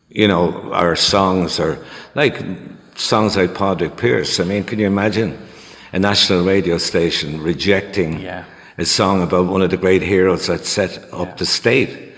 you 0.09 0.27
know, 0.27 0.71
our 0.73 0.95
songs 0.95 1.59
or 1.59 1.83
like 2.15 2.41
songs 2.95 3.35
like 3.35 3.53
Padraig 3.53 3.95
Pearse. 3.97 4.39
I 4.39 4.43
mean, 4.43 4.63
can 4.63 4.79
you 4.79 4.87
imagine 4.87 5.37
a 5.93 5.99
national 5.99 6.43
radio 6.43 6.77
station 6.77 7.41
rejecting 7.41 8.19
yeah. 8.19 8.45
a 8.77 8.85
song 8.85 9.21
about 9.21 9.47
one 9.47 9.61
of 9.61 9.69
the 9.69 9.77
great 9.77 10.01
heroes 10.01 10.47
that 10.47 10.65
set 10.65 10.97
up 11.13 11.27
yeah. 11.27 11.35
the 11.35 11.45
state? 11.45 12.13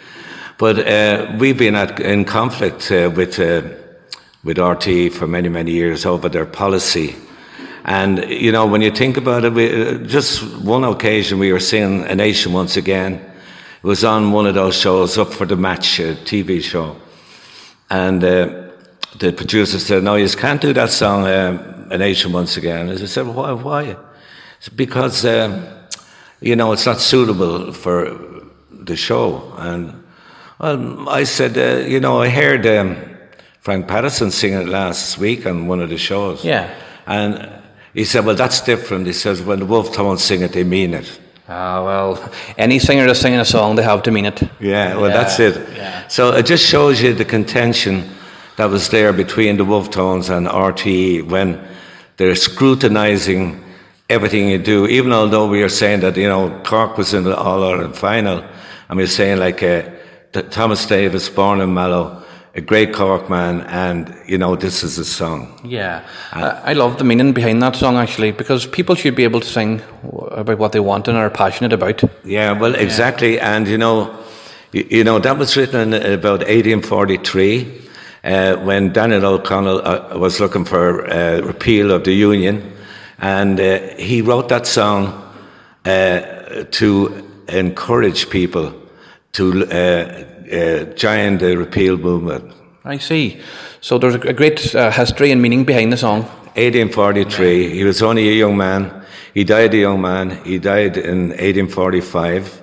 But 0.57 0.87
uh, 0.87 1.35
we've 1.39 1.57
been 1.57 1.75
at, 1.75 1.99
in 1.99 2.25
conflict 2.25 2.91
uh, 2.91 3.09
with 3.15 3.39
uh, 3.39 3.61
with 4.49 4.57
RTE 4.57 5.11
for 5.11 5.27
many, 5.27 5.47
many 5.47 5.69
years 5.69 6.07
over 6.07 6.27
their 6.27 6.43
policy. 6.43 7.15
And, 7.85 8.27
you 8.31 8.51
know, 8.51 8.65
when 8.65 8.81
you 8.81 8.89
think 8.89 9.15
about 9.15 9.45
it, 9.45 9.53
we, 9.53 10.07
just 10.07 10.41
one 10.65 10.83
occasion 10.83 11.37
we 11.37 11.51
were 11.51 11.59
seeing 11.59 12.03
a 12.05 12.15
nation 12.15 12.51
once 12.51 12.75
again. 12.75 13.13
It 13.13 13.83
was 13.83 14.03
on 14.03 14.31
one 14.31 14.47
of 14.47 14.55
those 14.55 14.75
shows, 14.75 15.19
Up 15.19 15.31
for 15.31 15.45
the 15.45 15.55
Match, 15.55 15.99
a 15.99 16.15
TV 16.15 16.63
show. 16.63 16.95
And 17.91 18.23
uh, 18.23 18.71
the 19.19 19.33
producer 19.33 19.77
said, 19.77 20.01
no, 20.01 20.15
you 20.15 20.27
can't 20.29 20.59
do 20.59 20.73
that 20.73 20.89
song, 20.89 21.27
um, 21.27 21.91
A 21.91 21.99
Nation 21.99 22.31
Once 22.31 22.57
Again. 22.57 22.89
And 22.89 22.99
I 22.99 23.05
said, 23.05 23.27
why? 23.27 23.51
why? 23.51 23.97
It's 24.57 24.69
because, 24.69 25.25
um, 25.25 25.63
you 26.41 26.55
know, 26.55 26.71
it's 26.71 26.87
not 26.87 26.99
suitable 26.99 27.71
for 27.71 28.17
the 28.71 28.95
show. 28.95 29.53
And 29.57 30.03
well, 30.57 31.07
I 31.07 31.25
said, 31.25 31.55
uh, 31.55 31.85
you 31.87 31.99
know, 31.99 32.19
I 32.23 32.29
heard... 32.29 32.65
Um, 32.65 33.08
Frank 33.61 33.87
Patterson 33.87 34.31
singing 34.31 34.59
it 34.61 34.67
last 34.67 35.17
week 35.17 35.45
on 35.45 35.67
one 35.67 35.81
of 35.81 35.89
the 35.89 35.97
shows. 35.97 36.43
Yeah. 36.45 36.73
And 37.05 37.49
he 37.93 38.05
said, 38.05 38.25
well, 38.25 38.35
that's 38.35 38.61
different. 38.61 39.05
He 39.07 39.13
says, 39.13 39.41
when 39.41 39.59
the 39.59 39.65
Wolfe 39.65 39.93
Tones 39.93 40.23
sing 40.23 40.41
it, 40.41 40.53
they 40.53 40.63
mean 40.63 40.93
it. 40.93 41.19
Ah, 41.47 41.83
well, 41.83 42.31
any 42.57 42.77
singer 42.79 43.05
that's 43.07 43.19
singing 43.19 43.39
a 43.39 43.45
song, 43.45 43.75
they 43.75 43.83
have 43.83 44.03
to 44.03 44.11
mean 44.11 44.25
it. 44.25 44.41
Yeah, 44.59 44.95
well, 44.95 45.09
Yeah, 45.09 45.17
that's 45.17 45.39
it. 45.39 45.55
yeah. 45.75 46.07
So 46.07 46.31
it 46.35 46.45
just 46.45 46.63
shows 46.65 47.01
you 47.01 47.13
the 47.15 47.25
contention 47.25 48.07
that 48.57 48.69
was 48.69 48.89
there 48.89 49.11
between 49.13 49.57
the 49.57 49.65
Wolfe 49.65 49.89
Tones 49.89 50.29
and 50.29 50.47
RTE 50.47 51.27
when 51.27 51.59
they're 52.17 52.35
scrutinising 52.35 53.63
everything 54.09 54.49
you 54.49 54.59
do. 54.59 54.85
Even 54.87 55.11
although 55.11 55.47
we 55.47 55.63
are 55.63 55.69
saying 55.69 56.01
that 56.01 56.15
you 56.17 56.27
know 56.27 56.61
Cork 56.63 56.97
was 56.97 57.13
in 57.13 57.23
the 57.23 57.35
All 57.35 57.63
Ireland 57.63 57.95
final, 57.95 58.43
and 58.87 58.97
we're 58.97 59.07
saying 59.07 59.39
like 59.39 59.63
uh, 59.63 59.83
Thomas 60.51 60.85
Davis, 60.85 61.29
born 61.29 61.61
in 61.61 61.73
Mallow, 61.73 62.18
a 62.55 62.61
great 62.61 62.93
Cork 62.93 63.29
man, 63.29 63.61
and 63.61 64.13
you 64.27 64.37
know 64.37 64.55
this 64.55 64.83
is 64.83 64.97
a 64.97 65.05
song. 65.05 65.59
Yeah, 65.63 66.01
I 66.33 66.71
I 66.71 66.73
love 66.73 66.97
the 66.97 67.03
meaning 67.03 67.33
behind 67.33 67.61
that 67.61 67.75
song 67.75 67.97
actually 67.97 68.31
because 68.31 68.65
people 68.65 68.95
should 68.95 69.15
be 69.15 69.23
able 69.23 69.39
to 69.39 69.47
sing 69.47 69.81
about 70.31 70.57
what 70.57 70.71
they 70.71 70.79
want 70.79 71.07
and 71.07 71.17
are 71.17 71.29
passionate 71.29 71.73
about. 71.73 72.03
Yeah, 72.23 72.59
well, 72.59 72.75
exactly. 72.75 73.39
And, 73.39 73.67
you 73.67 73.77
know, 73.77 74.15
you, 74.71 74.87
you 74.89 75.03
know, 75.03 75.19
that 75.19 75.37
was 75.37 75.55
written 75.57 75.93
in 75.93 76.13
about 76.13 76.39
1843 76.39 77.81
uh, 78.23 78.55
when 78.57 78.93
Daniel 78.93 79.25
O'Connell 79.25 79.85
uh, 79.85 80.17
was 80.17 80.39
looking 80.39 80.65
for 80.65 81.09
uh, 81.11 81.41
repeal 81.41 81.91
of 81.91 82.03
the 82.03 82.13
Union. 82.13 82.73
And 83.19 83.59
uh, 83.59 83.79
he 83.97 84.21
wrote 84.21 84.49
that 84.49 84.65
song 84.65 85.07
uh, 85.85 86.63
to 86.71 87.25
encourage 87.49 88.29
people 88.29 88.73
to 89.33 90.27
uh, 90.51 90.55
uh, 90.55 91.37
the 91.37 91.55
repeal 91.57 91.97
movement. 91.97 92.53
I 92.85 92.97
see. 92.97 93.39
So 93.81 93.97
there's 93.97 94.15
a 94.15 94.33
great 94.33 94.75
uh, 94.75 94.91
history 94.91 95.31
and 95.31 95.41
meaning 95.41 95.65
behind 95.65 95.91
the 95.93 95.97
song. 95.97 96.23
1843. 96.55 97.69
He 97.73 97.83
was 97.83 98.01
only 98.01 98.27
a 98.29 98.33
young 98.33 98.57
man. 98.57 99.05
He 99.33 99.43
died 99.43 99.73
a 99.73 99.77
young 99.77 100.01
man. 100.01 100.43
He 100.43 100.57
died 100.57 100.97
in 100.97 101.29
1845, 101.29 102.61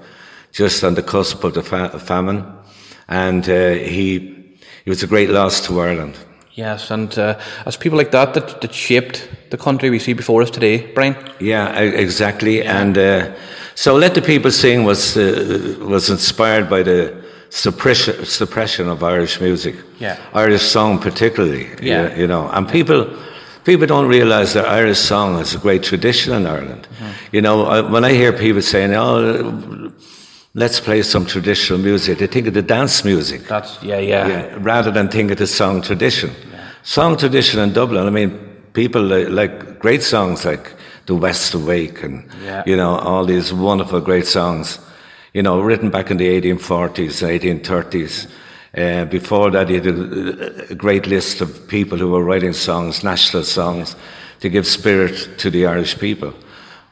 just 0.52 0.84
on 0.84 0.94
the 0.94 1.02
cusp 1.02 1.44
of 1.44 1.54
the 1.54 1.62
fa- 1.62 1.98
famine, 1.98 2.44
and 3.08 3.48
uh, 3.48 3.70
he 3.70 4.34
he 4.84 4.90
was 4.90 5.02
a 5.02 5.06
great 5.06 5.30
loss 5.30 5.60
to 5.66 5.80
Ireland. 5.80 6.16
Yes, 6.54 6.90
and 6.90 7.16
uh, 7.18 7.38
as 7.64 7.76
people 7.76 7.98
like 7.98 8.10
that, 8.10 8.34
that 8.34 8.60
that 8.60 8.74
shaped 8.74 9.28
the 9.50 9.56
country 9.56 9.90
we 9.90 9.98
see 9.98 10.12
before 10.12 10.42
us 10.42 10.50
today, 10.50 10.92
Brian. 10.92 11.16
Yeah, 11.40 11.78
exactly. 11.78 12.62
And 12.62 12.98
uh, 12.98 13.34
so, 13.74 13.94
"Let 13.94 14.14
the 14.14 14.22
People 14.22 14.50
Sing" 14.50 14.84
was 14.84 15.16
uh, 15.16 15.76
was 15.80 16.10
inspired 16.10 16.68
by 16.68 16.82
the 16.82 17.25
suppression 17.50 18.24
suppression 18.24 18.88
of 18.88 19.02
Irish 19.02 19.40
music. 19.40 19.74
Yeah. 20.00 20.16
Irish 20.34 20.62
song 20.62 20.98
particularly. 20.98 21.68
Yeah. 21.82 22.14
you, 22.14 22.22
you 22.22 22.26
know, 22.26 22.48
and 22.50 22.68
people. 22.68 23.06
People 23.64 23.88
don't 23.88 24.06
realise 24.06 24.52
that 24.52 24.64
Irish 24.66 25.00
song 25.00 25.40
is 25.40 25.52
a 25.56 25.58
great 25.58 25.82
tradition 25.82 26.32
in 26.32 26.46
Ireland. 26.46 26.86
Mm-hmm. 26.86 27.12
You 27.34 27.40
know, 27.42 27.64
I, 27.66 27.80
when 27.80 28.04
I 28.04 28.12
hear 28.12 28.32
people 28.32 28.62
saying, 28.62 28.94
"Oh, 28.94 29.90
let's 30.54 30.78
play 30.78 31.02
some 31.02 31.26
traditional 31.26 31.80
music," 31.80 32.18
they 32.18 32.28
think 32.28 32.46
of 32.46 32.54
the 32.54 32.62
dance 32.62 33.04
music. 33.04 33.48
That's 33.48 33.82
yeah, 33.82 33.98
yeah. 33.98 34.28
Yeah, 34.28 34.58
rather 34.60 34.92
than 34.92 35.08
think 35.08 35.32
of 35.32 35.38
the 35.38 35.48
song 35.48 35.82
tradition. 35.82 36.30
Song 36.84 37.16
tradition 37.16 37.58
in 37.60 37.72
Dublin, 37.72 38.06
I 38.06 38.10
mean, 38.10 38.38
people 38.72 39.02
like, 39.02 39.28
like 39.30 39.80
great 39.80 40.02
songs 40.04 40.44
like 40.44 40.72
The 41.06 41.16
West 41.16 41.52
Awake 41.54 42.04
and, 42.04 42.24
Yeah. 42.44 42.62
you 42.66 42.76
know, 42.76 42.94
all 42.98 43.24
these 43.24 43.52
wonderful 43.52 44.00
great 44.00 44.26
songs, 44.26 44.78
you 45.36 45.42
know, 45.42 45.60
written 45.60 45.90
back 45.90 46.10
in 46.10 46.16
the 46.16 46.40
1840s, 46.40 47.20
1830s. 47.22 48.26
Uh, 48.74 49.04
before 49.04 49.50
that, 49.50 49.68
you 49.68 49.74
had 49.74 49.86
a, 49.86 50.70
a 50.70 50.74
great 50.74 51.06
list 51.06 51.42
of 51.42 51.68
people 51.68 51.98
who 51.98 52.08
were 52.12 52.24
writing 52.24 52.54
songs, 52.54 53.04
national 53.04 53.44
songs, 53.44 53.96
to 54.40 54.48
give 54.48 54.66
spirit 54.66 55.28
to 55.36 55.50
the 55.50 55.66
Irish 55.66 55.98
people. 55.98 56.32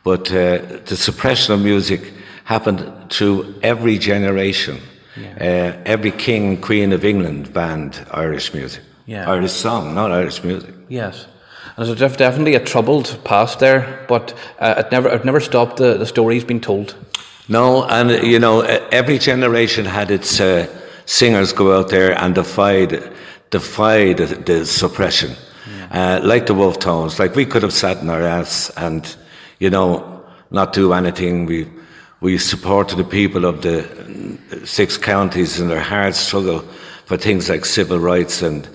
But 0.02 0.30
uh, 0.30 0.58
the 0.84 0.94
suppression 0.94 1.54
of 1.54 1.62
music 1.62 2.12
happened 2.44 3.10
through 3.10 3.54
every 3.62 3.96
generation. 3.96 4.78
Uh, 5.40 5.72
every 5.86 6.10
king 6.10 6.48
and 6.48 6.62
queen 6.62 6.92
of 6.92 7.02
England 7.02 7.50
banned 7.54 8.06
Irish 8.10 8.52
music. 8.52 8.82
Yeah. 9.06 9.30
Irish 9.30 9.52
song, 9.52 9.94
not 9.94 10.12
Irish 10.12 10.44
music. 10.44 10.74
Yes. 10.90 11.26
And 11.78 11.86
there's 11.86 11.98
def- 11.98 12.18
definitely 12.18 12.56
a 12.56 12.64
troubled 12.64 13.18
past 13.24 13.60
there, 13.60 14.04
but 14.06 14.34
uh, 14.58 14.74
it 14.84 14.92
never 14.92 15.08
it 15.08 15.24
never 15.24 15.40
stopped 15.40 15.78
the, 15.78 15.96
the 15.96 16.06
stories 16.06 16.44
being 16.44 16.60
told. 16.60 16.94
No, 17.48 17.84
and 17.84 18.10
you 18.26 18.38
know, 18.38 18.60
every 18.90 19.18
generation 19.18 19.84
had 19.84 20.10
its 20.10 20.40
uh, 20.40 20.66
singers 21.04 21.52
go 21.52 21.78
out 21.78 21.90
there 21.90 22.18
and 22.18 22.34
defied, 22.34 23.12
defied 23.50 24.16
the, 24.16 24.26
the 24.26 24.66
suppression. 24.66 25.36
Uh, 25.90 26.20
like 26.24 26.46
the 26.46 26.54
Wolfe 26.54 26.80
Tones, 26.80 27.20
like 27.20 27.36
we 27.36 27.46
could 27.46 27.62
have 27.62 27.72
sat 27.72 27.98
in 27.98 28.10
our 28.10 28.22
ass 28.22 28.68
and, 28.76 29.16
you 29.60 29.70
know, 29.70 30.24
not 30.50 30.72
do 30.72 30.92
anything. 30.92 31.46
We, 31.46 31.70
we 32.20 32.36
supported 32.36 32.96
the 32.96 33.04
people 33.04 33.44
of 33.44 33.62
the 33.62 33.84
uh, 34.50 34.66
six 34.66 34.96
counties 34.96 35.60
in 35.60 35.68
their 35.68 35.80
hard 35.80 36.16
struggle 36.16 36.64
for 37.04 37.16
things 37.16 37.48
like 37.48 37.64
civil 37.64 38.00
rights 38.00 38.42
and 38.42 38.68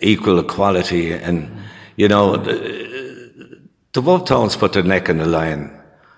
equal 0.00 0.38
equality. 0.38 1.12
And, 1.12 1.50
you 1.96 2.06
know, 2.06 2.36
the, 2.36 3.60
the 3.92 4.00
Wolfe 4.00 4.26
Tones 4.26 4.54
put 4.54 4.72
their 4.72 4.84
neck 4.84 5.08
in 5.08 5.18
the 5.18 5.26
line 5.26 5.75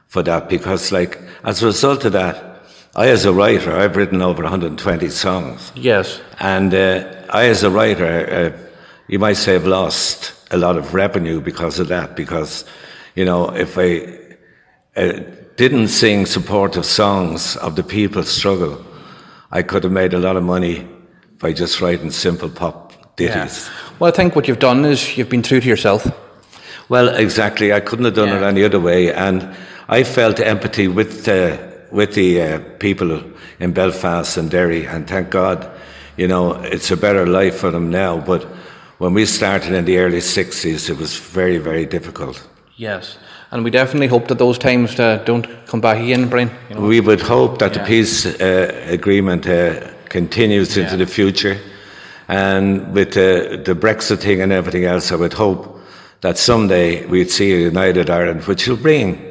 for 0.09 0.23
that 0.25 0.49
because, 0.49 0.91
like, 0.91 1.21
as 1.45 1.63
a 1.63 1.67
result 1.67 2.05
of 2.05 2.13
that, 2.13 2.63
I, 2.97 3.09
as 3.09 3.25
a 3.25 3.33
writer, 3.33 3.77
I've 3.77 3.97
written 3.97 4.23
over 4.23 4.43
120 4.43 5.09
songs. 5.11 5.71
Yes. 5.77 6.21
And 6.41 6.75
uh, 6.75 7.27
I, 7.31 7.45
as 7.45 7.63
a 7.63 7.71
writer, 7.71 8.55
uh, 8.57 8.69
you 9.07 9.19
might 9.19 9.35
say 9.35 9.55
I've 9.55 9.67
lost 9.67 10.35
a 10.51 10.57
lot 10.57 10.77
of 10.77 10.95
revenue 10.95 11.41
because 11.41 11.79
of 11.79 11.89
that. 11.89 12.17
Because, 12.17 12.65
you 13.15 13.25
know, 13.25 13.55
if 13.55 13.79
I 13.79 14.19
uh, 14.97 15.21
didn't 15.57 15.89
sing 15.89 16.27
supportive 16.27 16.87
songs 16.87 17.57
of 17.59 17.77
the 17.77 17.85
people's 17.85 18.31
struggle, 18.31 18.85
I 19.53 19.63
could 19.63 19.85
have 19.85 19.93
made 19.93 20.15
a 20.15 20.19
lot 20.19 20.37
of 20.37 20.43
money 20.43 20.89
by 21.39 21.53
just 21.53 21.81
writing 21.81 22.11
simple 22.11 22.49
pop 22.49 23.17
ditties. 23.17 23.69
Well, 23.99 24.09
I 24.13 24.17
think 24.17 24.35
what 24.35 24.49
you've 24.49 24.59
done 24.59 24.85
is 24.85 25.17
you've 25.17 25.29
been 25.29 25.43
true 25.43 25.61
to 25.61 25.69
yourself. 25.69 26.07
Well, 26.89 27.09
exactly. 27.09 27.73
I 27.73 27.81
couldn't 27.81 28.07
have 28.07 28.15
done 28.15 28.31
it 28.31 28.43
any 28.43 28.65
other 28.65 28.81
way, 28.81 29.13
and 29.13 29.55
I 29.89 30.05
felt 30.05 30.39
empathy 30.41 30.87
with 30.89 31.27
uh, 31.29 31.57
with 31.91 32.15
the 32.15 32.43
uh, 32.43 32.59
people 32.79 33.23
in 33.61 33.73
Belfast 33.73 34.37
and 34.37 34.51
Derry, 34.51 34.87
and 34.87 35.07
thank 35.09 35.31
God, 35.31 35.67
you 36.19 36.29
know, 36.29 36.55
it's 36.63 36.91
a 36.91 36.97
better 36.97 37.27
life 37.27 37.57
for 37.57 37.71
them 37.71 37.91
now. 37.91 38.19
But 38.21 38.45
when 38.99 39.15
we 39.15 39.25
started 39.27 39.73
in 39.73 39.85
the 39.87 39.99
early 39.99 40.21
'60s, 40.21 40.91
it 40.91 40.99
was 40.99 41.17
very, 41.17 41.59
very 41.59 41.87
difficult. 41.87 42.47
Yes. 42.77 43.19
And 43.51 43.65
we 43.65 43.71
definitely 43.71 44.09
hope 44.09 44.29
that 44.29 44.39
those 44.39 44.59
times 44.59 45.01
uh, 45.01 45.23
don't 45.25 45.47
come 45.67 45.81
back 45.81 45.99
again, 46.03 46.29
Brian. 46.29 46.51
You 46.69 46.75
know? 46.75 46.83
We 46.83 47.01
would 47.01 47.23
hope 47.23 47.59
that 47.59 47.73
Yeah. 47.75 47.83
the 47.83 47.87
peace 47.89 48.27
uh, 48.27 48.93
agreement 48.93 49.47
uh, 49.47 49.73
continues 50.11 50.77
into 50.77 50.91
Yeah. 50.91 50.99
the 50.99 51.07
future, 51.07 51.57
and 52.29 52.93
with 52.95 53.13
the 53.13 53.59
the 53.65 53.75
Brexit 53.75 54.19
thing 54.21 54.43
and 54.43 54.53
everything 54.53 54.85
else, 54.85 55.15
I 55.15 55.17
would 55.17 55.33
hope 55.35 55.81
that 56.21 56.37
someday 56.39 57.07
we'd 57.07 57.31
see 57.31 57.55
a 57.55 57.67
united 57.69 58.11
Ireland, 58.11 58.43
which 58.47 58.69
will 58.69 58.83
bring 58.83 59.28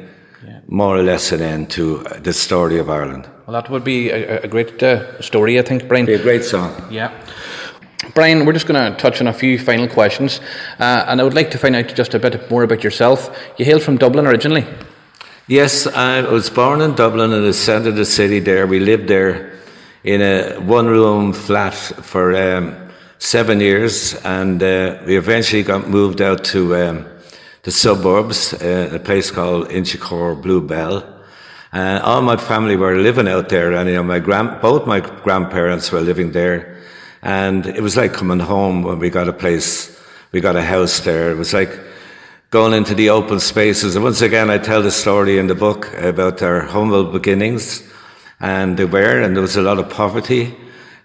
more 0.68 0.96
or 0.96 1.02
less 1.02 1.32
an 1.32 1.40
end 1.40 1.70
to 1.70 2.04
the 2.22 2.32
story 2.32 2.78
of 2.78 2.88
Ireland. 2.88 3.28
Well, 3.46 3.60
that 3.60 3.70
would 3.70 3.84
be 3.84 4.10
a, 4.10 4.42
a 4.42 4.48
great 4.48 4.82
uh, 4.82 5.20
story, 5.20 5.58
I 5.58 5.62
think, 5.62 5.88
Brian. 5.88 6.06
Be 6.06 6.14
a 6.14 6.22
great 6.22 6.44
song. 6.44 6.74
Yeah. 6.90 7.10
Brian, 8.14 8.46
we're 8.46 8.52
just 8.52 8.66
going 8.66 8.92
to 8.92 8.96
touch 8.98 9.20
on 9.20 9.26
a 9.26 9.32
few 9.32 9.58
final 9.58 9.88
questions, 9.88 10.40
uh, 10.78 11.04
and 11.08 11.20
I 11.20 11.24
would 11.24 11.34
like 11.34 11.50
to 11.50 11.58
find 11.58 11.74
out 11.74 11.94
just 11.94 12.14
a 12.14 12.18
bit 12.18 12.50
more 12.50 12.62
about 12.62 12.84
yourself. 12.84 13.36
You 13.56 13.64
hail 13.64 13.80
from 13.80 13.96
Dublin 13.96 14.26
originally. 14.26 14.66
Yes, 15.46 15.86
I 15.86 16.20
was 16.20 16.50
born 16.50 16.80
in 16.82 16.94
Dublin 16.94 17.32
in 17.32 17.42
the 17.42 17.54
centre 17.54 17.88
of 17.88 17.96
the 17.96 18.04
city 18.04 18.38
there. 18.38 18.66
We 18.66 18.80
lived 18.80 19.08
there 19.08 19.58
in 20.04 20.20
a 20.20 20.60
one 20.60 20.86
room 20.86 21.32
flat 21.32 21.74
for 21.74 22.34
um, 22.36 22.76
seven 23.18 23.60
years 23.60 24.14
and 24.24 24.62
uh, 24.62 24.98
we 25.06 25.16
eventually 25.16 25.62
got 25.62 25.88
moved 25.88 26.20
out 26.20 26.44
to 26.44 26.76
um, 26.76 27.06
the 27.68 27.72
suburbs, 27.72 28.54
uh, 28.54 28.88
a 28.94 28.98
place 28.98 29.30
called 29.30 29.68
Inchicore 29.68 30.40
Blue 30.40 30.62
Bell. 30.62 31.04
Uh, 31.70 32.00
all 32.02 32.22
my 32.22 32.38
family 32.38 32.76
were 32.76 32.96
living 32.96 33.28
out 33.28 33.50
there 33.50 33.74
and 33.74 33.90
you 33.90 33.96
know, 33.96 34.02
my 34.02 34.18
grand, 34.18 34.62
both 34.62 34.86
my 34.86 35.00
grandparents 35.00 35.92
were 35.92 36.00
living 36.00 36.32
there. 36.32 36.80
And 37.20 37.66
it 37.66 37.82
was 37.82 37.94
like 37.94 38.14
coming 38.14 38.38
home 38.38 38.84
when 38.84 38.98
we 38.98 39.10
got 39.10 39.28
a 39.28 39.34
place, 39.34 40.00
we 40.32 40.40
got 40.40 40.56
a 40.56 40.62
house 40.62 41.00
there. 41.00 41.30
It 41.30 41.36
was 41.36 41.52
like 41.52 41.78
going 42.48 42.72
into 42.72 42.94
the 42.94 43.10
open 43.10 43.38
spaces. 43.38 43.96
And 43.96 44.02
once 44.02 44.22
again, 44.22 44.48
I 44.48 44.56
tell 44.56 44.80
the 44.80 44.90
story 44.90 45.36
in 45.36 45.46
the 45.46 45.54
book 45.54 45.92
about 45.98 46.40
our 46.40 46.62
humble 46.62 47.04
beginnings. 47.12 47.82
And 48.40 48.78
they 48.78 48.86
were, 48.86 49.20
and 49.20 49.36
there 49.36 49.42
was 49.42 49.58
a 49.58 49.62
lot 49.62 49.78
of 49.78 49.90
poverty 49.90 50.56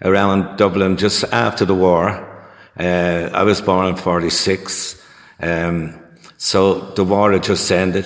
around 0.01 0.55
Dublin 0.55 0.95
just 0.95 1.25
after 1.25 1.65
the 1.65 1.75
war. 1.75 2.07
Uh, 2.79 3.29
I 3.33 3.43
was 3.43 3.59
born 3.59 3.87
in 3.87 3.97
46. 3.97 5.03
Um, 5.41 5.99
so 6.43 6.91
the 6.95 7.05
war 7.05 7.31
had 7.31 7.43
just 7.43 7.71
ended. 7.71 8.05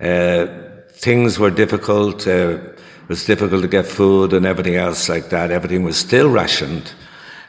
Uh, 0.00 0.48
things 0.90 1.38
were 1.38 1.50
difficult. 1.50 2.26
Uh, 2.26 2.58
it 2.58 3.08
was 3.08 3.24
difficult 3.24 3.62
to 3.62 3.68
get 3.68 3.86
food 3.86 4.32
and 4.32 4.44
everything 4.44 4.74
else 4.74 5.08
like 5.08 5.28
that. 5.30 5.52
Everything 5.52 5.84
was 5.84 5.96
still 5.96 6.28
rationed. 6.28 6.92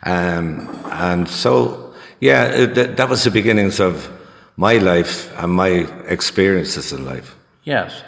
Um, 0.04 0.70
and 0.92 1.28
so, 1.28 1.96
yeah, 2.20 2.46
it, 2.46 2.76
that, 2.76 2.98
that 2.98 3.10
was 3.10 3.24
the 3.24 3.32
beginnings 3.32 3.80
of 3.80 4.08
my 4.56 4.78
life 4.78 5.36
and 5.40 5.52
my 5.52 5.88
experiences 6.08 6.94
in 6.94 7.06
life. 7.06 7.36
Yes. 7.64 8.04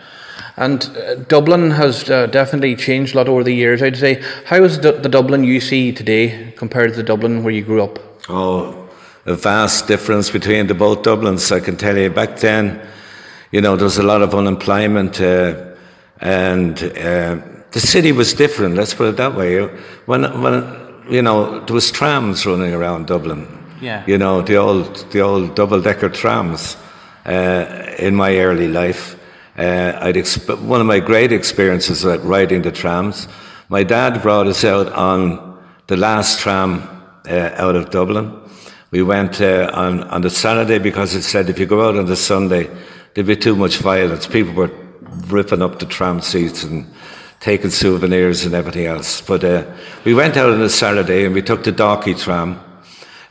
And 0.57 0.95
uh, 0.95 1.15
Dublin 1.15 1.71
has 1.71 2.07
uh, 2.07 2.27
definitely 2.27 2.75
changed 2.75 3.15
a 3.15 3.17
lot 3.17 3.29
over 3.29 3.43
the 3.43 3.55
years, 3.55 3.81
I'd 3.81 3.97
say. 3.97 4.23
How 4.45 4.63
is 4.63 4.79
the, 4.79 4.91
the 4.91 5.09
Dublin 5.09 5.43
you 5.43 5.59
see 5.59 5.91
today 5.91 6.53
compared 6.55 6.91
to 6.91 6.97
the 6.97 7.03
Dublin 7.03 7.43
where 7.43 7.51
you 7.51 7.63
grew 7.63 7.81
up? 7.81 7.97
Oh, 8.29 8.80
a 9.25 9.35
vast 9.35 9.87
difference 9.87 10.29
between 10.29 10.67
the 10.67 10.73
both 10.73 11.03
Dublins, 11.03 11.51
I 11.51 11.59
can 11.59 11.77
tell 11.77 11.97
you. 11.97 12.09
Back 12.09 12.37
then, 12.37 12.81
you 13.51 13.61
know, 13.61 13.75
there 13.75 13.85
was 13.85 13.97
a 13.97 14.03
lot 14.03 14.21
of 14.21 14.33
unemployment, 14.33 15.21
uh, 15.21 15.75
and 16.19 16.81
uh, 16.81 17.37
the 17.71 17.79
city 17.79 18.11
was 18.11 18.33
different. 18.33 18.75
Let's 18.75 18.93
put 18.93 19.07
it 19.07 19.17
that 19.17 19.35
way. 19.35 19.65
When, 20.05 20.23
when 20.41 21.03
you 21.09 21.21
know, 21.21 21.59
there 21.65 21.73
was 21.73 21.91
trams 21.91 22.45
running 22.45 22.73
around 22.73 23.07
Dublin. 23.07 23.47
Yeah. 23.81 24.03
You 24.07 24.17
know, 24.17 24.41
the 24.41 24.55
old, 24.57 25.11
the 25.11 25.21
old 25.21 25.55
double-decker 25.55 26.09
trams. 26.09 26.77
Uh, 27.25 27.93
in 27.99 28.15
my 28.15 28.35
early 28.37 28.67
life, 28.67 29.15
uh, 29.55 29.97
I'd 30.01 30.15
exp- 30.15 30.59
one 30.61 30.81
of 30.81 30.87
my 30.87 30.99
great 30.99 31.31
experiences 31.31 32.03
was 32.03 32.19
riding 32.21 32.63
the 32.63 32.71
trams. 32.71 33.27
My 33.69 33.83
dad 33.83 34.23
brought 34.23 34.47
us 34.47 34.63
out 34.63 34.91
on 34.93 35.59
the 35.85 35.97
last 35.97 36.39
tram 36.39 36.81
uh, 37.29 37.51
out 37.57 37.75
of 37.75 37.91
Dublin. 37.91 38.40
We 38.91 39.03
went 39.03 39.39
uh, 39.39 39.71
on, 39.73 40.03
on 40.03 40.21
the 40.21 40.29
Saturday 40.29 40.77
because 40.77 41.15
it 41.15 41.21
said 41.21 41.49
if 41.49 41.57
you 41.57 41.65
go 41.65 41.87
out 41.87 41.95
on 41.95 42.07
the 42.07 42.17
Sunday, 42.17 42.69
there'd 43.13 43.25
be 43.25 43.37
too 43.37 43.55
much 43.55 43.77
violence. 43.77 44.27
People 44.27 44.53
were 44.53 44.71
ripping 45.27 45.61
up 45.61 45.79
the 45.79 45.85
tram 45.85 46.19
seats 46.19 46.63
and 46.63 46.85
taking 47.39 47.69
souvenirs 47.69 48.45
and 48.45 48.53
everything 48.53 48.87
else. 48.87 49.21
But 49.21 49.45
uh, 49.45 49.63
we 50.03 50.13
went 50.13 50.35
out 50.35 50.49
on 50.49 50.59
the 50.59 50.69
Saturday 50.69 51.23
and 51.23 51.33
we 51.33 51.41
took 51.41 51.63
the 51.63 51.71
Dalkey 51.71 52.19
tram 52.19 52.59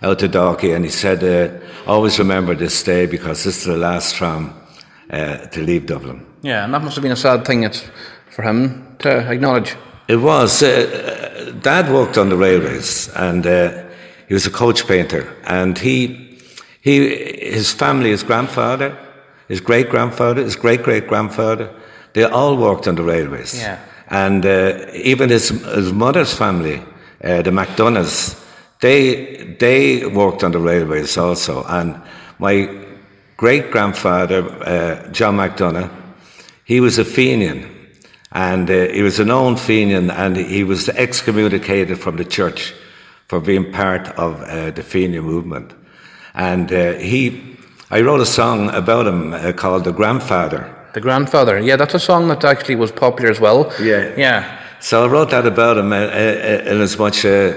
out 0.03 0.19
to 0.21 0.31
Dalkey 0.31 0.75
and 0.75 0.83
he 0.83 0.91
said, 0.91 1.23
uh, 1.23 1.63
always 1.87 2.19
remember 2.19 2.55
this 2.55 2.83
day 2.83 3.05
because 3.05 3.45
this 3.45 3.59
is 3.59 3.65
the 3.65 3.77
last 3.77 4.15
tram 4.15 4.55
uh, 5.11 5.37
to 5.49 5.61
leave 5.61 5.85
Dublin. 5.85 6.25
Yeah, 6.41 6.65
and 6.65 6.73
that 6.73 6.83
must 6.83 6.97
have 6.97 7.03
been 7.03 7.13
a 7.13 7.17
sad 7.17 7.45
thing 7.45 7.71
for 8.31 8.43
him 8.45 8.97
to 9.01 9.31
acknowledge. 9.31 9.77
It 10.09 10.17
was. 10.17 10.63
Uh, 10.63 11.53
Dad 11.61 11.93
worked 11.93 12.17
on 12.17 12.31
the 12.31 12.37
railways 12.37 13.11
and 13.11 13.47
uh, 13.47 13.90
he 14.31 14.35
was 14.35 14.47
a 14.47 14.51
coach 14.51 14.87
painter 14.87 15.37
and 15.43 15.77
he, 15.77 16.39
he, 16.83 17.17
his 17.51 17.73
family, 17.73 18.11
his 18.11 18.23
grandfather, 18.23 18.97
his 19.49 19.61
great 19.61 19.91
grandfather, 19.91 20.41
his 20.41 20.55
great 20.55 20.85
great 20.85 21.09
grandfather, 21.09 21.69
they 22.13 22.23
all 22.23 22.57
worked 22.57 22.87
on 22.87 22.95
the 22.95 23.03
railways. 23.03 23.59
Yeah. 23.59 23.81
And 24.07 24.47
uh, 24.47 24.87
even 24.95 25.31
his, 25.31 25.49
his 25.49 25.93
mother's 25.93 26.33
family, 26.33 26.81
uh, 27.25 27.43
the 27.43 27.51
McDonoughs, 27.51 28.41
they, 28.81 29.57
they 29.59 30.07
worked 30.07 30.45
on 30.45 30.53
the 30.53 30.61
railways 30.61 31.17
also. 31.19 31.65
And 31.65 32.01
my 32.39 32.73
great 33.37 33.73
grandfather, 33.73 34.49
uh, 34.63 35.11
John 35.11 35.39
McDonough, 35.39 35.91
he 36.65 36.79
was 36.79 37.01
a 37.01 37.05
Fenian. 37.05 37.69
And 38.31 38.71
uh, 38.71 38.93
he 38.93 39.03
was 39.03 39.19
a 39.19 39.25
known 39.25 39.57
Fenian, 39.57 40.09
and 40.09 40.37
he 40.37 40.63
was 40.63 40.89
excommunicated 40.89 41.99
from 41.99 42.15
the 42.15 42.25
church 42.25 42.75
for 43.31 43.39
being 43.39 43.71
part 43.71 44.09
of 44.19 44.43
uh, 44.43 44.73
the 44.73 44.83
Fenian 44.83 45.23
movement. 45.25 45.73
And 46.35 46.73
uh, 46.73 46.95
he, 46.95 47.57
I 47.89 48.01
wrote 48.01 48.21
a 48.21 48.27
song 48.27 48.71
about 48.71 49.07
him 49.07 49.33
uh, 49.33 49.53
called 49.53 49.85
The 49.85 49.93
Grandfather. 49.93 50.63
The 50.95 51.01
grandfather, 51.01 51.61
yeah, 51.61 51.77
that's 51.77 51.95
a 51.95 52.01
song 52.01 52.27
that 52.27 52.45
actually 52.45 52.75
was 52.75 52.91
popular 52.91 53.31
as 53.31 53.39
well. 53.39 53.73
Yeah. 53.81 54.13
Yeah. 54.17 54.59
So 54.81 55.05
I 55.05 55.07
wrote 55.07 55.31
that 55.31 55.47
about 55.47 55.79
him 55.79 55.93
uh, 55.93 55.97
uh, 55.97 56.73
in 56.73 56.81
as 56.81 56.99
much 56.99 57.25
uh, 57.25 57.55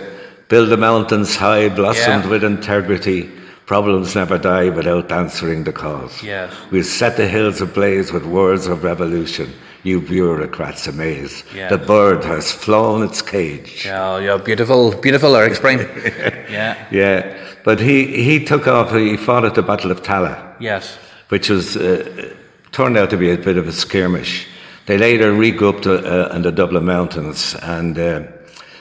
build 0.48 0.70
the 0.70 0.78
mountains 0.78 1.36
high, 1.36 1.70
blossomed 1.70 2.26
Yeah. 2.26 2.30
with 2.30 2.44
integrity. 2.44 3.32
Problems 3.66 4.14
never 4.14 4.38
die 4.38 4.70
without 4.70 5.12
answering 5.12 5.64
the 5.64 5.74
calls. 5.74 6.22
Yes. 6.22 6.54
We'll 6.70 6.84
set 6.84 7.18
the 7.18 7.28
hills 7.28 7.62
ablaze 7.62 8.14
with 8.14 8.26
words 8.26 8.68
of 8.68 8.84
revolution. 8.84 9.52
You 9.84 10.00
bureaucrats 10.00 10.88
amaze. 10.88 11.44
Yeah. 11.54 11.68
The 11.70 11.78
bird 11.78 12.24
has 12.24 12.52
flown 12.52 13.04
its 13.04 13.22
cage. 13.22 13.86
Yeah, 13.86 14.18
yeah, 14.20 14.38
beautiful, 14.38 14.92
beautiful 14.96 15.32
lyrics, 15.32 15.60
Brian. 15.60 15.80
yeah. 16.50 16.88
Yeah, 16.92 17.38
but 17.66 17.80
he, 17.82 18.24
he 18.24 18.46
took 18.46 18.66
off, 18.68 18.92
he 18.94 19.18
fought 19.18 19.44
at 19.44 19.56
the 19.56 19.62
Battle 19.62 19.92
of 19.92 20.02
Tallaght, 20.02 20.56
Yes. 20.62 20.98
which 21.30 21.50
was, 21.50 21.76
uh, 21.76 22.34
turned 22.72 22.98
out 22.98 23.10
to 23.10 23.18
be 23.18 23.30
a 23.32 23.38
bit 23.38 23.58
of 23.58 23.68
a 23.68 23.72
skirmish. 23.74 24.48
They 24.86 24.98
later 24.98 25.32
regrouped 25.34 25.86
uh, 25.86 26.34
in 26.34 26.42
the 26.44 26.52
Dublin 26.52 26.86
Mountains 26.86 27.56
and 27.62 27.98
uh, 28.00 28.24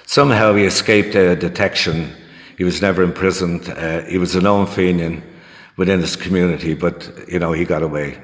somehow 0.07 0.55
he 0.55 0.65
escaped 0.65 1.15
uh, 1.17 1.35
detection. 1.35 2.13
He 2.59 2.65
was 2.65 2.81
never 2.81 3.03
imprisoned. 3.03 3.69
Uh, 3.69 4.03
he 4.03 4.19
was 4.19 4.35
a 4.37 4.41
known 4.41 4.67
Fenian 4.67 5.23
within 5.77 6.01
his 6.01 6.15
community, 6.17 6.75
but, 6.75 7.11
you 7.29 7.39
know, 7.41 7.53
he 7.53 7.65
got 7.65 7.83
away. 7.83 8.21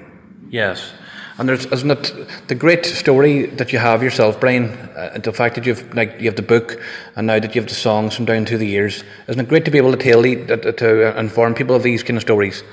Yes. 0.50 0.92
And 1.38 1.48
there's, 1.48 1.66
isn't 1.66 1.90
it 1.90 2.28
the 2.48 2.56
great 2.56 2.84
story 2.84 3.46
that 3.46 3.72
you 3.72 3.78
have 3.78 4.02
yourself, 4.02 4.40
Brian? 4.40 4.70
Uh, 4.96 5.20
the 5.22 5.32
fact 5.32 5.54
that 5.54 5.64
you've 5.64 5.94
like 5.94 6.16
you 6.18 6.26
have 6.26 6.34
the 6.34 6.42
book, 6.42 6.80
and 7.14 7.28
now 7.28 7.38
that 7.38 7.54
you 7.54 7.60
have 7.60 7.68
the 7.68 7.76
songs 7.76 8.16
from 8.16 8.24
down 8.24 8.44
through 8.44 8.58
the 8.58 8.66
years, 8.66 9.04
isn't 9.28 9.40
it 9.40 9.48
great 9.48 9.64
to 9.64 9.70
be 9.70 9.78
able 9.78 9.92
to 9.92 9.96
tell 9.96 10.22
the, 10.22 10.34
to, 10.46 10.72
to 10.72 11.18
inform 11.18 11.54
people 11.54 11.76
of 11.76 11.84
these 11.84 12.02
kind 12.02 12.16
of 12.16 12.22
stories? 12.22 12.64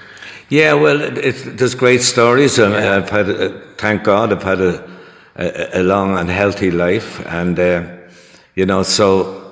Yeah, 0.49 0.73
well, 0.73 1.01
it, 1.01 1.17
it, 1.17 1.57
there's 1.57 1.75
great 1.75 2.01
stories, 2.01 2.57
and 2.57 2.73
I've 2.75 3.09
had, 3.09 3.29
uh, 3.29 3.59
thank 3.77 4.03
God, 4.03 4.31
I've 4.33 4.43
had 4.43 4.61
a, 4.61 4.89
a, 5.35 5.81
a 5.81 5.83
long 5.83 6.17
and 6.17 6.29
healthy 6.29 6.71
life, 6.71 7.23
and 7.27 7.59
uh, 7.59 7.83
you 8.55 8.65
know, 8.65 8.81
so 8.81 9.45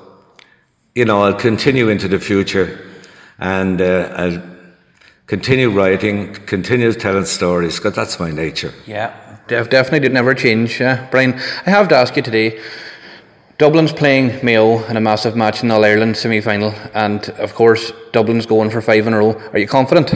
you 0.96 1.06
know, 1.06 1.24
I'll 1.24 1.34
continue 1.34 1.90
into 1.90 2.08
the 2.08 2.20
future, 2.20 2.80
and 3.40 3.82
uh, 3.82 4.14
I'll 4.16 4.53
continue 5.28 5.70
writing, 5.70 6.34
continue 6.46 6.92
telling 6.94 7.26
stories, 7.26 7.78
because 7.78 7.96
that's 7.96 8.20
my 8.20 8.32
nature. 8.32 8.74
Yeah, 8.86 9.14
def- 9.48 9.70
definitely 9.70 10.02
did 10.02 10.14
never 10.14 10.34
change. 10.34 10.80
Yeah, 10.80 11.08
Brian, 11.12 11.34
I 11.66 11.70
have 11.70 11.88
to 11.90 11.96
ask 11.96 12.16
you 12.16 12.22
today. 12.22 12.60
Dublin's 13.60 13.94
playing 13.94 14.44
Mayo 14.44 14.84
in 14.88 14.98
a 14.98 15.02
massive 15.02 15.36
match 15.36 15.64
in 15.64 15.72
All 15.72 15.86
Ireland 15.86 16.18
semi 16.18 16.42
final, 16.42 16.74
and 16.94 17.30
of 17.40 17.54
course, 17.54 17.92
Dublin's 18.12 18.46
going 18.46 18.70
for 18.72 18.82
five 18.82 19.06
in 19.08 19.14
a 19.14 19.20
row. 19.20 19.34
Are 19.54 19.60
you 19.60 19.68
confident? 19.68 20.14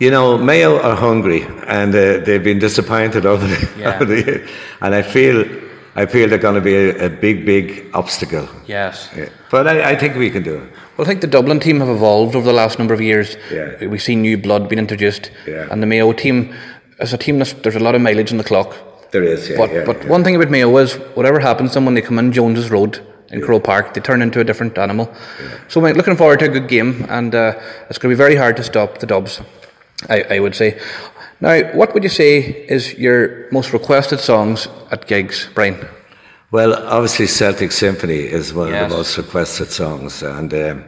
You 0.00 0.10
know, 0.10 0.36
Mayo 0.36 0.78
are 0.80 0.96
hungry, 0.96 1.42
and 1.66 1.94
uh, 1.94 2.18
they've 2.24 2.42
been 2.42 2.58
disappointed 2.58 3.26
over 3.26 3.46
the, 3.46 3.70
Yeah. 3.78 3.94
over 3.96 4.04
the 4.06 4.16
year. 4.24 4.48
and 4.80 4.94
I 4.94 5.02
feel, 5.02 5.44
I 5.94 6.06
feel 6.06 6.28
they're 6.28 6.38
going 6.38 6.54
to 6.54 6.60
be 6.60 6.74
a, 6.74 7.06
a 7.06 7.08
big, 7.10 7.44
big 7.44 7.86
obstacle. 7.94 8.48
Yes. 8.66 9.10
Yeah. 9.16 9.28
But 9.50 9.66
I, 9.66 9.90
I 9.90 9.96
think 9.96 10.16
we 10.16 10.30
can 10.30 10.42
do 10.42 10.56
it. 10.56 10.72
Well, 10.96 11.06
I 11.06 11.08
think 11.08 11.20
the 11.20 11.26
Dublin 11.26 11.60
team 11.60 11.80
have 11.80 11.88
evolved 11.88 12.36
over 12.36 12.46
the 12.46 12.52
last 12.52 12.78
number 12.78 12.94
of 12.94 13.00
years. 13.00 13.36
Yeah. 13.50 13.86
We've 13.86 14.02
seen 14.02 14.22
new 14.22 14.38
blood 14.38 14.68
being 14.68 14.78
introduced. 14.78 15.30
Yeah. 15.46 15.66
And 15.70 15.82
the 15.82 15.86
Mayo 15.86 16.12
team, 16.12 16.54
as 16.98 17.12
a 17.12 17.18
team, 17.18 17.38
that's, 17.38 17.52
there's 17.54 17.76
a 17.76 17.80
lot 17.80 17.94
of 17.94 18.00
mileage 18.00 18.30
on 18.30 18.38
the 18.38 18.44
clock. 18.44 18.76
There 19.10 19.24
is, 19.24 19.48
yeah. 19.48 19.56
but 19.56 19.72
yeah, 19.72 19.84
but 19.84 20.02
yeah. 20.02 20.08
one 20.08 20.22
thing 20.22 20.36
about 20.36 20.50
Mayo 20.50 20.76
is 20.76 20.94
whatever 21.16 21.40
happens 21.40 21.70
to 21.70 21.74
them 21.74 21.86
when 21.86 21.94
they 21.94 22.02
come 22.02 22.18
in 22.20 22.30
Jones's 22.30 22.70
Road 22.70 23.04
in 23.30 23.40
Croke 23.40 23.64
Park, 23.64 23.94
they 23.94 24.00
turn 24.00 24.22
into 24.22 24.40
a 24.40 24.44
different 24.44 24.78
animal. 24.78 25.12
So 25.68 25.80
we're 25.80 25.94
looking 25.94 26.16
forward 26.16 26.38
to 26.40 26.44
a 26.46 26.48
good 26.48 26.68
game, 26.68 27.06
and 27.08 27.34
uh, 27.34 27.58
it's 27.88 27.98
going 27.98 28.10
to 28.10 28.16
be 28.16 28.18
very 28.18 28.36
hard 28.36 28.56
to 28.56 28.62
stop 28.62 28.98
the 28.98 29.06
Dubs, 29.06 29.40
I, 30.08 30.22
I 30.22 30.38
would 30.40 30.54
say. 30.54 30.80
Now, 31.40 31.62
what 31.74 31.94
would 31.94 32.02
you 32.02 32.10
say 32.10 32.38
is 32.68 32.94
your 32.98 33.50
most 33.50 33.72
requested 33.72 34.20
songs 34.20 34.68
at 34.90 35.06
gigs, 35.06 35.48
Brian? 35.54 35.88
Well, 36.50 36.74
obviously, 36.74 37.26
Celtic 37.28 37.72
Symphony 37.72 38.18
is 38.20 38.52
one 38.52 38.68
Yes. 38.68 38.82
of 38.82 38.90
the 38.90 38.96
most 38.96 39.16
requested 39.18 39.70
songs, 39.70 40.22
and 40.22 40.52
um, 40.52 40.84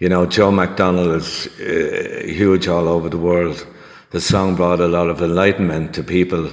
you 0.00 0.08
know, 0.08 0.26
Joe 0.26 0.50
McDonnell 0.50 1.14
is 1.14 1.46
uh, 1.60 2.26
huge 2.26 2.66
all 2.68 2.88
over 2.88 3.08
the 3.08 3.18
world. 3.18 3.66
The 4.10 4.20
song 4.20 4.56
brought 4.56 4.80
a 4.80 4.88
lot 4.88 5.08
of 5.08 5.20
enlightenment 5.20 5.94
to 5.94 6.02
people 6.02 6.50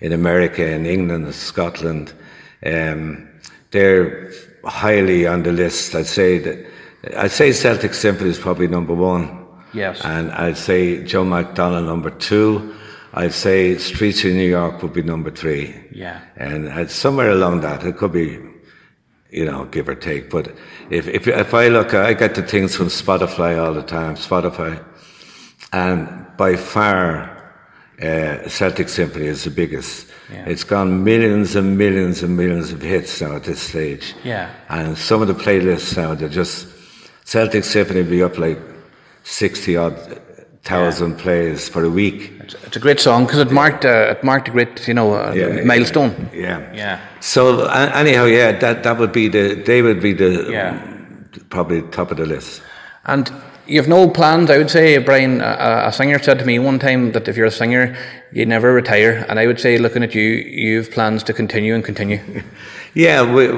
in 0.00 0.12
America, 0.12 0.64
in 0.66 0.86
England, 0.86 1.24
and 1.24 1.34
Scotland. 1.34 2.12
Um, 2.64 3.28
they're 3.70 4.30
highly 4.64 5.26
on 5.26 5.42
the 5.42 5.52
list. 5.52 5.94
I'd 5.94 6.06
say 6.06 6.38
that 6.38 6.66
I'd 7.16 7.30
say 7.32 7.52
Celtic 7.52 7.94
Symphony 7.94 8.30
is 8.30 8.38
probably 8.38 8.68
number 8.68 8.94
one. 8.94 9.45
Yes. 9.76 10.00
And 10.04 10.32
I'd 10.32 10.56
say 10.56 11.04
Joe 11.04 11.24
McDonnell 11.24 11.84
number 11.84 12.10
two. 12.10 12.74
I'd 13.14 13.32
say 13.32 13.78
Streets 13.78 14.24
in 14.24 14.36
New 14.36 14.48
York 14.48 14.82
would 14.82 14.92
be 14.92 15.02
number 15.02 15.30
three. 15.30 15.74
Yeah. 15.92 16.20
And 16.36 16.68
uh, 16.68 16.86
somewhere 16.88 17.30
along 17.30 17.60
that, 17.60 17.84
it 17.84 17.96
could 17.96 18.12
be, 18.12 18.38
you 19.30 19.44
know, 19.44 19.64
give 19.66 19.88
or 19.88 19.94
take. 19.94 20.30
But 20.30 20.54
if 20.90 21.08
if 21.08 21.26
if 21.28 21.54
I 21.54 21.68
look, 21.68 21.94
I 21.94 22.14
get 22.14 22.34
the 22.34 22.42
things 22.42 22.76
from 22.76 22.88
Spotify 22.88 23.62
all 23.62 23.72
the 23.72 23.82
time. 23.82 24.16
Spotify, 24.16 24.84
and 25.72 26.26
by 26.36 26.56
far, 26.56 27.54
uh, 28.02 28.48
Celtic 28.48 28.88
Symphony 28.88 29.26
is 29.26 29.44
the 29.44 29.50
biggest. 29.50 30.08
Yeah. 30.30 30.44
It's 30.46 30.64
gone 30.64 31.04
millions 31.04 31.54
and 31.56 31.78
millions 31.78 32.22
and 32.22 32.36
millions 32.36 32.72
of 32.72 32.82
hits 32.82 33.20
now 33.20 33.36
at 33.36 33.44
this 33.44 33.62
stage. 33.62 34.14
Yeah. 34.24 34.50
And 34.68 34.98
some 34.98 35.22
of 35.22 35.28
the 35.28 35.34
playlists 35.34 35.96
now, 35.96 36.14
they're 36.14 36.28
just 36.28 36.66
Celtic 37.24 37.64
Symphony 37.64 38.02
be 38.02 38.22
up 38.22 38.36
like 38.38 38.58
sixty 39.26 39.76
odd 39.76 39.96
thousand 40.62 41.16
plays 41.18 41.68
for 41.68 41.84
a 41.84 41.90
week. 41.90 42.32
It's, 42.40 42.76
a 42.76 42.80
great 42.80 43.00
song 43.00 43.26
because 43.26 43.40
it 43.40 43.50
marked 43.50 43.84
uh, 43.84 44.14
it 44.16 44.22
marked 44.24 44.48
a 44.48 44.50
great 44.50 44.86
you 44.88 44.94
know 44.94 45.14
uh, 45.14 45.32
Yeah, 45.34 45.64
milestone. 45.64 46.30
Yeah. 46.32 46.72
Yeah. 46.72 47.00
So 47.20 47.66
anyhow, 47.66 48.24
yeah, 48.24 48.52
that 48.58 48.82
that 48.82 48.98
would 48.98 49.12
be 49.12 49.28
the 49.28 49.54
they 49.54 49.82
would 49.82 50.00
be 50.00 50.12
the 50.12 50.46
Yeah. 50.50 50.80
probably 51.50 51.82
top 51.82 52.10
of 52.10 52.16
the 52.16 52.26
list. 52.26 52.62
And 53.04 53.30
you 53.66 53.80
have 53.80 53.88
no 53.88 54.08
plans, 54.08 54.50
I 54.50 54.58
would 54.58 54.70
say. 54.70 54.98
Brian, 54.98 55.40
a, 55.40 55.86
a 55.88 55.92
singer 55.92 56.20
said 56.22 56.38
to 56.38 56.44
me 56.44 56.58
one 56.58 56.78
time 56.78 57.12
that 57.12 57.28
if 57.28 57.36
you're 57.36 57.46
a 57.46 57.50
singer, 57.50 57.96
you 58.32 58.46
never 58.46 58.72
retire. 58.72 59.24
And 59.28 59.38
I 59.40 59.46
would 59.46 59.58
say, 59.60 59.78
looking 59.78 60.02
at 60.04 60.14
you, 60.14 60.22
you 60.22 60.76
have 60.78 60.90
plans 60.92 61.22
to 61.24 61.32
continue 61.32 61.74
and 61.74 61.84
continue. 61.84 62.20
Yeah, 62.94 63.30
we, 63.30 63.48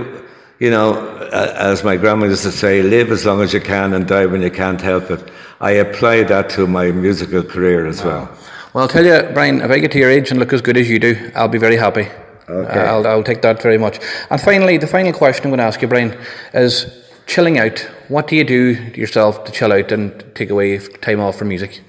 you 0.59 0.71
know, 0.71 1.29
as 1.33 1.85
my 1.85 1.97
grandma 1.97 2.27
used 2.27 2.43
to 2.43 2.53
say, 2.53 2.83
live 2.83 3.13
as 3.13 3.25
long 3.25 3.41
as 3.43 3.53
you 3.53 3.61
can 3.61 3.95
and 3.95 4.07
die 4.07 4.27
when 4.27 4.43
you 4.43 4.51
can't 4.51 4.81
help 4.81 5.11
it. 5.11 5.31
I 5.61 5.73
apply 5.73 6.25
that 6.25 6.51
to 6.51 6.67
my 6.67 6.91
musical 6.91 7.43
career 7.43 7.87
as 7.87 8.03
well. 8.05 8.29
Well, 8.73 8.83
I'll 8.83 8.89
tell 8.89 9.05
you, 9.05 9.29
Brian, 9.33 9.61
if 9.61 9.71
I 9.71 9.79
get 9.79 9.93
to 9.93 9.99
your 9.99 10.11
age 10.11 10.31
and 10.31 10.39
look 10.39 10.53
as 10.53 10.61
good 10.61 10.77
as 10.77 10.89
you 10.89 10.99
do, 10.99 11.31
I'll 11.35 11.49
be 11.49 11.59
very 11.59 11.77
happy. 11.77 12.09
Okay. 12.49 12.81
I'll, 12.81 13.07
I'll 13.07 13.23
take 13.23 13.43
that 13.43 13.63
very 13.63 13.79
much. 13.79 14.01
And 14.31 14.41
finally, 14.41 14.79
the 14.79 14.87
final 14.87 15.13
question 15.13 15.45
I'm 15.45 15.51
going 15.51 15.59
to 15.59 15.65
ask 15.65 15.81
you, 15.83 15.89
Brian, 15.89 16.17
is 16.55 16.87
chilling 17.27 17.59
out. 17.59 17.79
What 18.09 18.27
do 18.27 18.37
you 18.37 18.45
do 18.45 18.75
to 18.93 18.99
yourself 18.99 19.45
to 19.45 19.53
chill 19.53 19.73
out 19.73 19.93
and 19.93 20.25
take 20.35 20.51
away 20.51 20.79
time 20.79 21.21
off 21.21 21.37
from 21.37 21.49
music? 21.49 21.83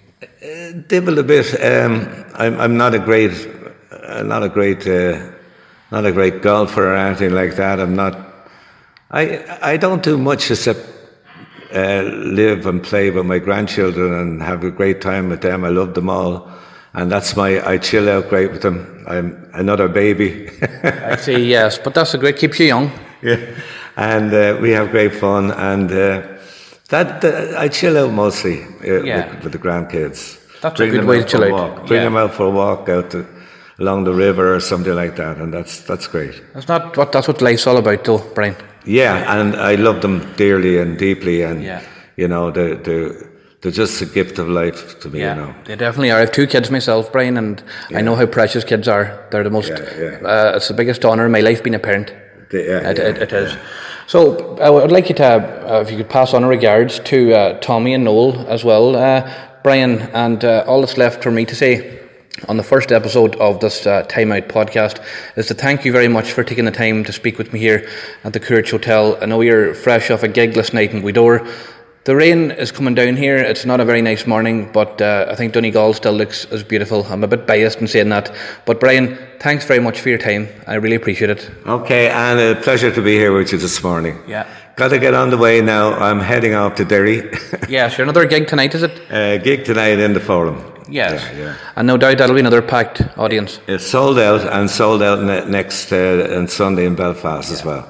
Dibble 0.87 1.19
a 1.19 1.23
bit. 1.23 1.53
Um, 1.63 2.25
I'm, 2.35 2.59
I'm 2.59 2.77
not 2.77 2.93
a 2.93 2.99
great, 2.99 3.31
uh, 3.91 4.23
not 4.23 4.43
a 4.43 4.49
great, 4.49 4.85
uh, 4.85 5.31
not 5.91 6.05
a 6.05 6.11
great 6.11 6.41
golfer 6.41 6.93
or 6.93 6.95
anything 6.95 7.33
like 7.33 7.55
that. 7.55 7.79
I'm 7.79 7.95
not. 7.95 8.28
I 9.11 9.71
I 9.73 9.77
don't 9.77 10.03
do 10.03 10.17
much 10.17 10.51
except 10.51 10.79
uh, 11.73 12.01
live 12.03 12.65
and 12.65 12.81
play 12.83 13.09
with 13.11 13.25
my 13.25 13.39
grandchildren 13.39 14.13
and 14.13 14.41
have 14.43 14.63
a 14.63 14.71
great 14.71 15.01
time 15.01 15.29
with 15.29 15.41
them. 15.41 15.63
I 15.63 15.69
love 15.69 15.93
them 15.93 16.09
all, 16.09 16.47
and 16.93 17.11
that's 17.11 17.35
my. 17.35 17.61
I 17.73 17.77
chill 17.77 18.09
out 18.09 18.29
great 18.29 18.51
with 18.51 18.61
them. 18.61 19.03
I'm 19.07 19.49
another 19.53 19.87
baby. 19.87 20.49
I 20.83 21.15
see, 21.17 21.49
yes, 21.49 21.77
but 21.79 21.93
that's 21.93 22.13
a 22.13 22.17
great, 22.17 22.37
keeps 22.37 22.59
you 22.59 22.67
young. 22.67 22.91
yeah, 23.23 23.37
and 23.97 24.33
uh, 24.33 24.57
we 24.61 24.71
have 24.71 24.91
great 24.91 25.13
fun, 25.15 25.51
and 25.51 25.91
uh, 25.91 26.21
that, 26.89 27.23
I 27.57 27.67
chill 27.69 27.97
out 27.97 28.11
mostly 28.13 28.63
uh, 28.63 29.03
Yeah. 29.03 29.33
with, 29.35 29.43
with 29.43 29.51
the 29.53 29.59
grandkids. 29.59 30.37
That's 30.61 30.75
a 30.75 30.77
Bring 30.77 30.91
good 30.91 31.01
them 31.01 31.07
way 31.07 31.19
to 31.19 31.25
chill 31.25 31.43
out. 31.43 31.51
walk. 31.51 31.87
Bring 31.87 32.01
Yeah. 32.01 32.09
them 32.09 32.17
out 32.17 32.33
for 32.33 32.45
a 32.47 32.49
walk 32.51 32.89
out 32.89 33.09
to, 33.11 33.25
along 33.79 34.03
the 34.05 34.13
river 34.13 34.53
or 34.55 34.59
something 34.59 34.93
like 34.93 35.15
that, 35.15 35.37
and 35.37 35.53
that's 35.53 35.81
that's 35.81 36.07
great. 36.07 36.41
That's 36.53 36.67
not 36.67 36.95
what 36.97 37.11
that's 37.11 37.27
what 37.27 37.41
life's 37.41 37.65
all 37.67 37.77
about, 37.77 38.03
though, 38.03 38.19
Brian. 38.35 38.55
Yeah, 38.89 39.39
and 39.39 39.55
I 39.55 39.75
love 39.75 40.01
them 40.01 40.33
dearly 40.35 40.79
and 40.79 40.97
deeply, 40.97 41.43
and 41.43 41.63
Yeah. 41.63 41.81
you 42.17 42.27
know 42.27 42.51
they're, 42.51 42.75
they're, 42.75 43.13
they're 43.61 43.71
just 43.71 44.01
a 44.01 44.05
gift 44.05 44.39
of 44.39 44.47
life 44.49 44.99
to 45.01 45.09
me. 45.09 45.19
You 45.19 45.35
know. 45.35 45.53
they 45.65 45.75
definitely 45.75 46.11
are. 46.11 46.17
I 46.17 46.21
have 46.21 46.31
two 46.31 46.47
kids 46.47 46.71
myself, 46.71 47.11
Brian, 47.11 47.37
and 47.37 47.61
I 47.95 48.01
know 48.01 48.15
how 48.15 48.25
precious 48.25 48.63
kids 48.63 48.87
are. 48.87 49.27
They're 49.31 49.43
the 49.43 49.49
most. 49.51 49.69
Yeah, 49.69 49.99
yeah. 49.99 50.27
Uh, 50.27 50.53
it's 50.55 50.67
the 50.67 50.73
biggest 50.73 51.05
honour 51.05 51.25
in 51.25 51.31
my 51.31 51.41
life 51.41 51.61
being 51.63 51.75
a 51.75 51.79
parent. 51.79 52.13
They- 52.51 52.65
yeah, 52.67 52.89
It, 52.89 52.97
yeah, 52.97 53.03
it, 53.09 53.17
it 53.21 53.33
is. 53.33 53.55
So 54.07 54.57
I 54.57 54.71
would 54.71 54.91
like 54.91 55.07
you 55.09 55.15
to, 55.15 55.25
uh, 55.75 55.81
if 55.81 55.91
you 55.91 55.97
could 55.97 56.09
pass 56.09 56.33
on 56.33 56.43
our 56.43 56.49
regards 56.49 56.97
to 56.99 57.31
uh, 57.33 57.59
Tommy 57.59 57.93
and 57.93 58.03
Noel 58.03 58.47
as 58.47 58.63
well, 58.63 58.95
uh, 58.95 59.31
Brian, 59.61 60.01
and 60.13 60.43
uh, 60.43 60.63
all 60.65 60.79
that's 60.81 60.97
left 60.97 61.21
for 61.21 61.29
me 61.31 61.45
to 61.45 61.53
say 61.55 61.98
on 62.47 62.57
the 62.57 62.63
first 62.63 62.91
episode 62.91 63.35
of 63.35 63.59
this 63.59 63.85
uh, 63.85 64.03
Time 64.03 64.31
Out 64.31 64.47
podcast 64.47 65.03
is 65.35 65.47
to 65.47 65.53
thank 65.53 65.83
you 65.83 65.91
very 65.91 66.07
much 66.07 66.31
for 66.31 66.43
taking 66.43 66.65
the 66.65 66.71
time 66.71 67.03
to 67.03 67.11
speak 67.11 67.37
with 67.37 67.51
me 67.51 67.59
here 67.59 67.89
at 68.23 68.33
the 68.33 68.39
Courage 68.39 68.71
Hotel. 68.71 69.17
I 69.21 69.25
know 69.25 69.41
you're 69.41 69.73
fresh 69.73 70.09
off 70.09 70.23
a 70.23 70.27
gig 70.27 70.55
last 70.55 70.73
night 70.73 70.91
in 70.93 71.01
Gweedore. 71.01 71.45
The 72.05 72.15
rain 72.15 72.51
is 72.51 72.71
coming 72.71 72.95
down 72.95 73.17
here. 73.17 73.35
It's 73.37 73.65
not 73.65 73.81
a 73.81 73.85
very 73.85 74.01
nice 74.01 74.25
morning, 74.25 74.71
but 74.71 75.01
uh, 75.01 75.27
I 75.29 75.35
think 75.35 75.53
Donegal 75.53 75.93
still 75.93 76.13
looks 76.13 76.45
as 76.45 76.63
beautiful. 76.63 77.05
I'm 77.09 77.23
a 77.23 77.27
bit 77.27 77.45
biased 77.45 77.81
in 77.81 77.87
saying 77.87 78.09
that. 78.09 78.33
But 78.65 78.79
Brian, 78.79 79.17
thanks 79.39 79.65
very 79.65 79.81
much 79.81 79.99
for 79.99 80.09
your 80.09 80.17
time. 80.17 80.47
I 80.65 80.75
really 80.75 80.95
appreciate 80.95 81.29
it. 81.29 81.51
Okay, 81.67 82.07
and 82.09 82.39
a 82.39 82.61
pleasure 82.61 82.89
to 82.91 83.01
be 83.01 83.13
here 83.15 83.33
with 83.35 83.51
you 83.51 83.57
this 83.57 83.83
morning. 83.83 84.17
Yeah. 84.27 84.47
Got 84.77 84.89
to 84.89 84.97
get 84.99 85.13
on 85.13 85.29
the 85.29 85.37
way 85.37 85.59
now. 85.61 85.93
I'm 85.93 86.19
heading 86.21 86.53
off 86.55 86.75
to 86.75 86.85
Derry. 86.85 87.29
Yeah, 87.67 87.89
sure. 87.89 88.03
Another 88.03 88.25
gig 88.25 88.47
tonight, 88.47 88.73
is 88.73 88.81
it? 88.83 89.11
uh, 89.11 89.37
gig 89.39 89.65
tonight 89.65 89.99
in 89.99 90.13
the 90.13 90.19
Forum. 90.21 90.63
Yes. 90.91 91.23
Yeah, 91.33 91.37
yeah. 91.39 91.55
And 91.75 91.87
no 91.87 91.97
doubt 91.97 92.17
that'll 92.17 92.33
be 92.35 92.39
another 92.39 92.61
packed 92.61 93.01
audience. 93.17 93.59
It's 93.67 93.85
sold 93.85 94.19
out 94.19 94.41
and 94.41 94.69
sold 94.69 95.01
out 95.01 95.21
ne- 95.21 95.45
next 95.49 95.91
uh, 95.91 96.27
on 96.35 96.47
Sunday 96.47 96.85
in 96.85 96.95
Belfast 96.95 97.51
as 97.51 97.63
well. 97.63 97.87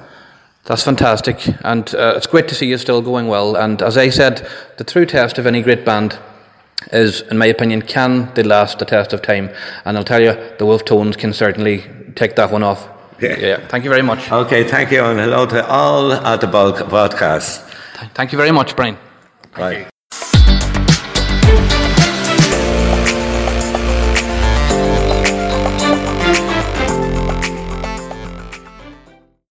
That's 0.64 0.84
fantastic. 0.84 1.46
And 1.64 1.92
uh, 1.94 2.14
it's 2.16 2.26
great 2.26 2.48
to 2.48 2.54
see 2.54 2.66
you 2.66 2.78
still 2.78 3.02
going 3.02 3.28
well. 3.28 3.56
And 3.56 3.82
as 3.82 3.96
I 3.96 4.10
said, 4.10 4.46
the 4.76 4.84
true 4.84 5.06
test 5.06 5.38
of 5.38 5.46
any 5.46 5.62
great 5.62 5.84
band 5.84 6.18
is, 6.92 7.22
in 7.22 7.38
my 7.38 7.46
opinion, 7.46 7.82
can 7.82 8.32
they 8.34 8.42
last 8.42 8.78
the 8.78 8.84
test 8.84 9.12
of 9.12 9.22
time? 9.22 9.50
And 9.84 9.96
I'll 9.96 10.04
tell 10.04 10.22
you, 10.22 10.36
the 10.58 10.66
Wolfe 10.66 10.84
Tones 10.84 11.16
can 11.16 11.32
certainly 11.32 11.84
take 12.14 12.36
that 12.36 12.50
one 12.52 12.62
off. 12.62 12.88
Yeah. 13.20 13.66
Thank 13.68 13.84
you 13.84 13.90
very 13.90 14.02
much. 14.02 14.30
Okay, 14.32 14.64
thank 14.64 14.90
you, 14.90 15.04
and 15.04 15.18
hello 15.20 15.44
to 15.46 15.66
all 15.66 16.12
at 16.12 16.40
the 16.40 16.46
bulk 16.46 16.76
podcast. 16.76 17.60
Thank 18.14 18.32
you 18.32 18.38
very 18.38 18.50
much, 18.50 18.74
Brian. 18.76 18.96
Bye. 19.56 19.90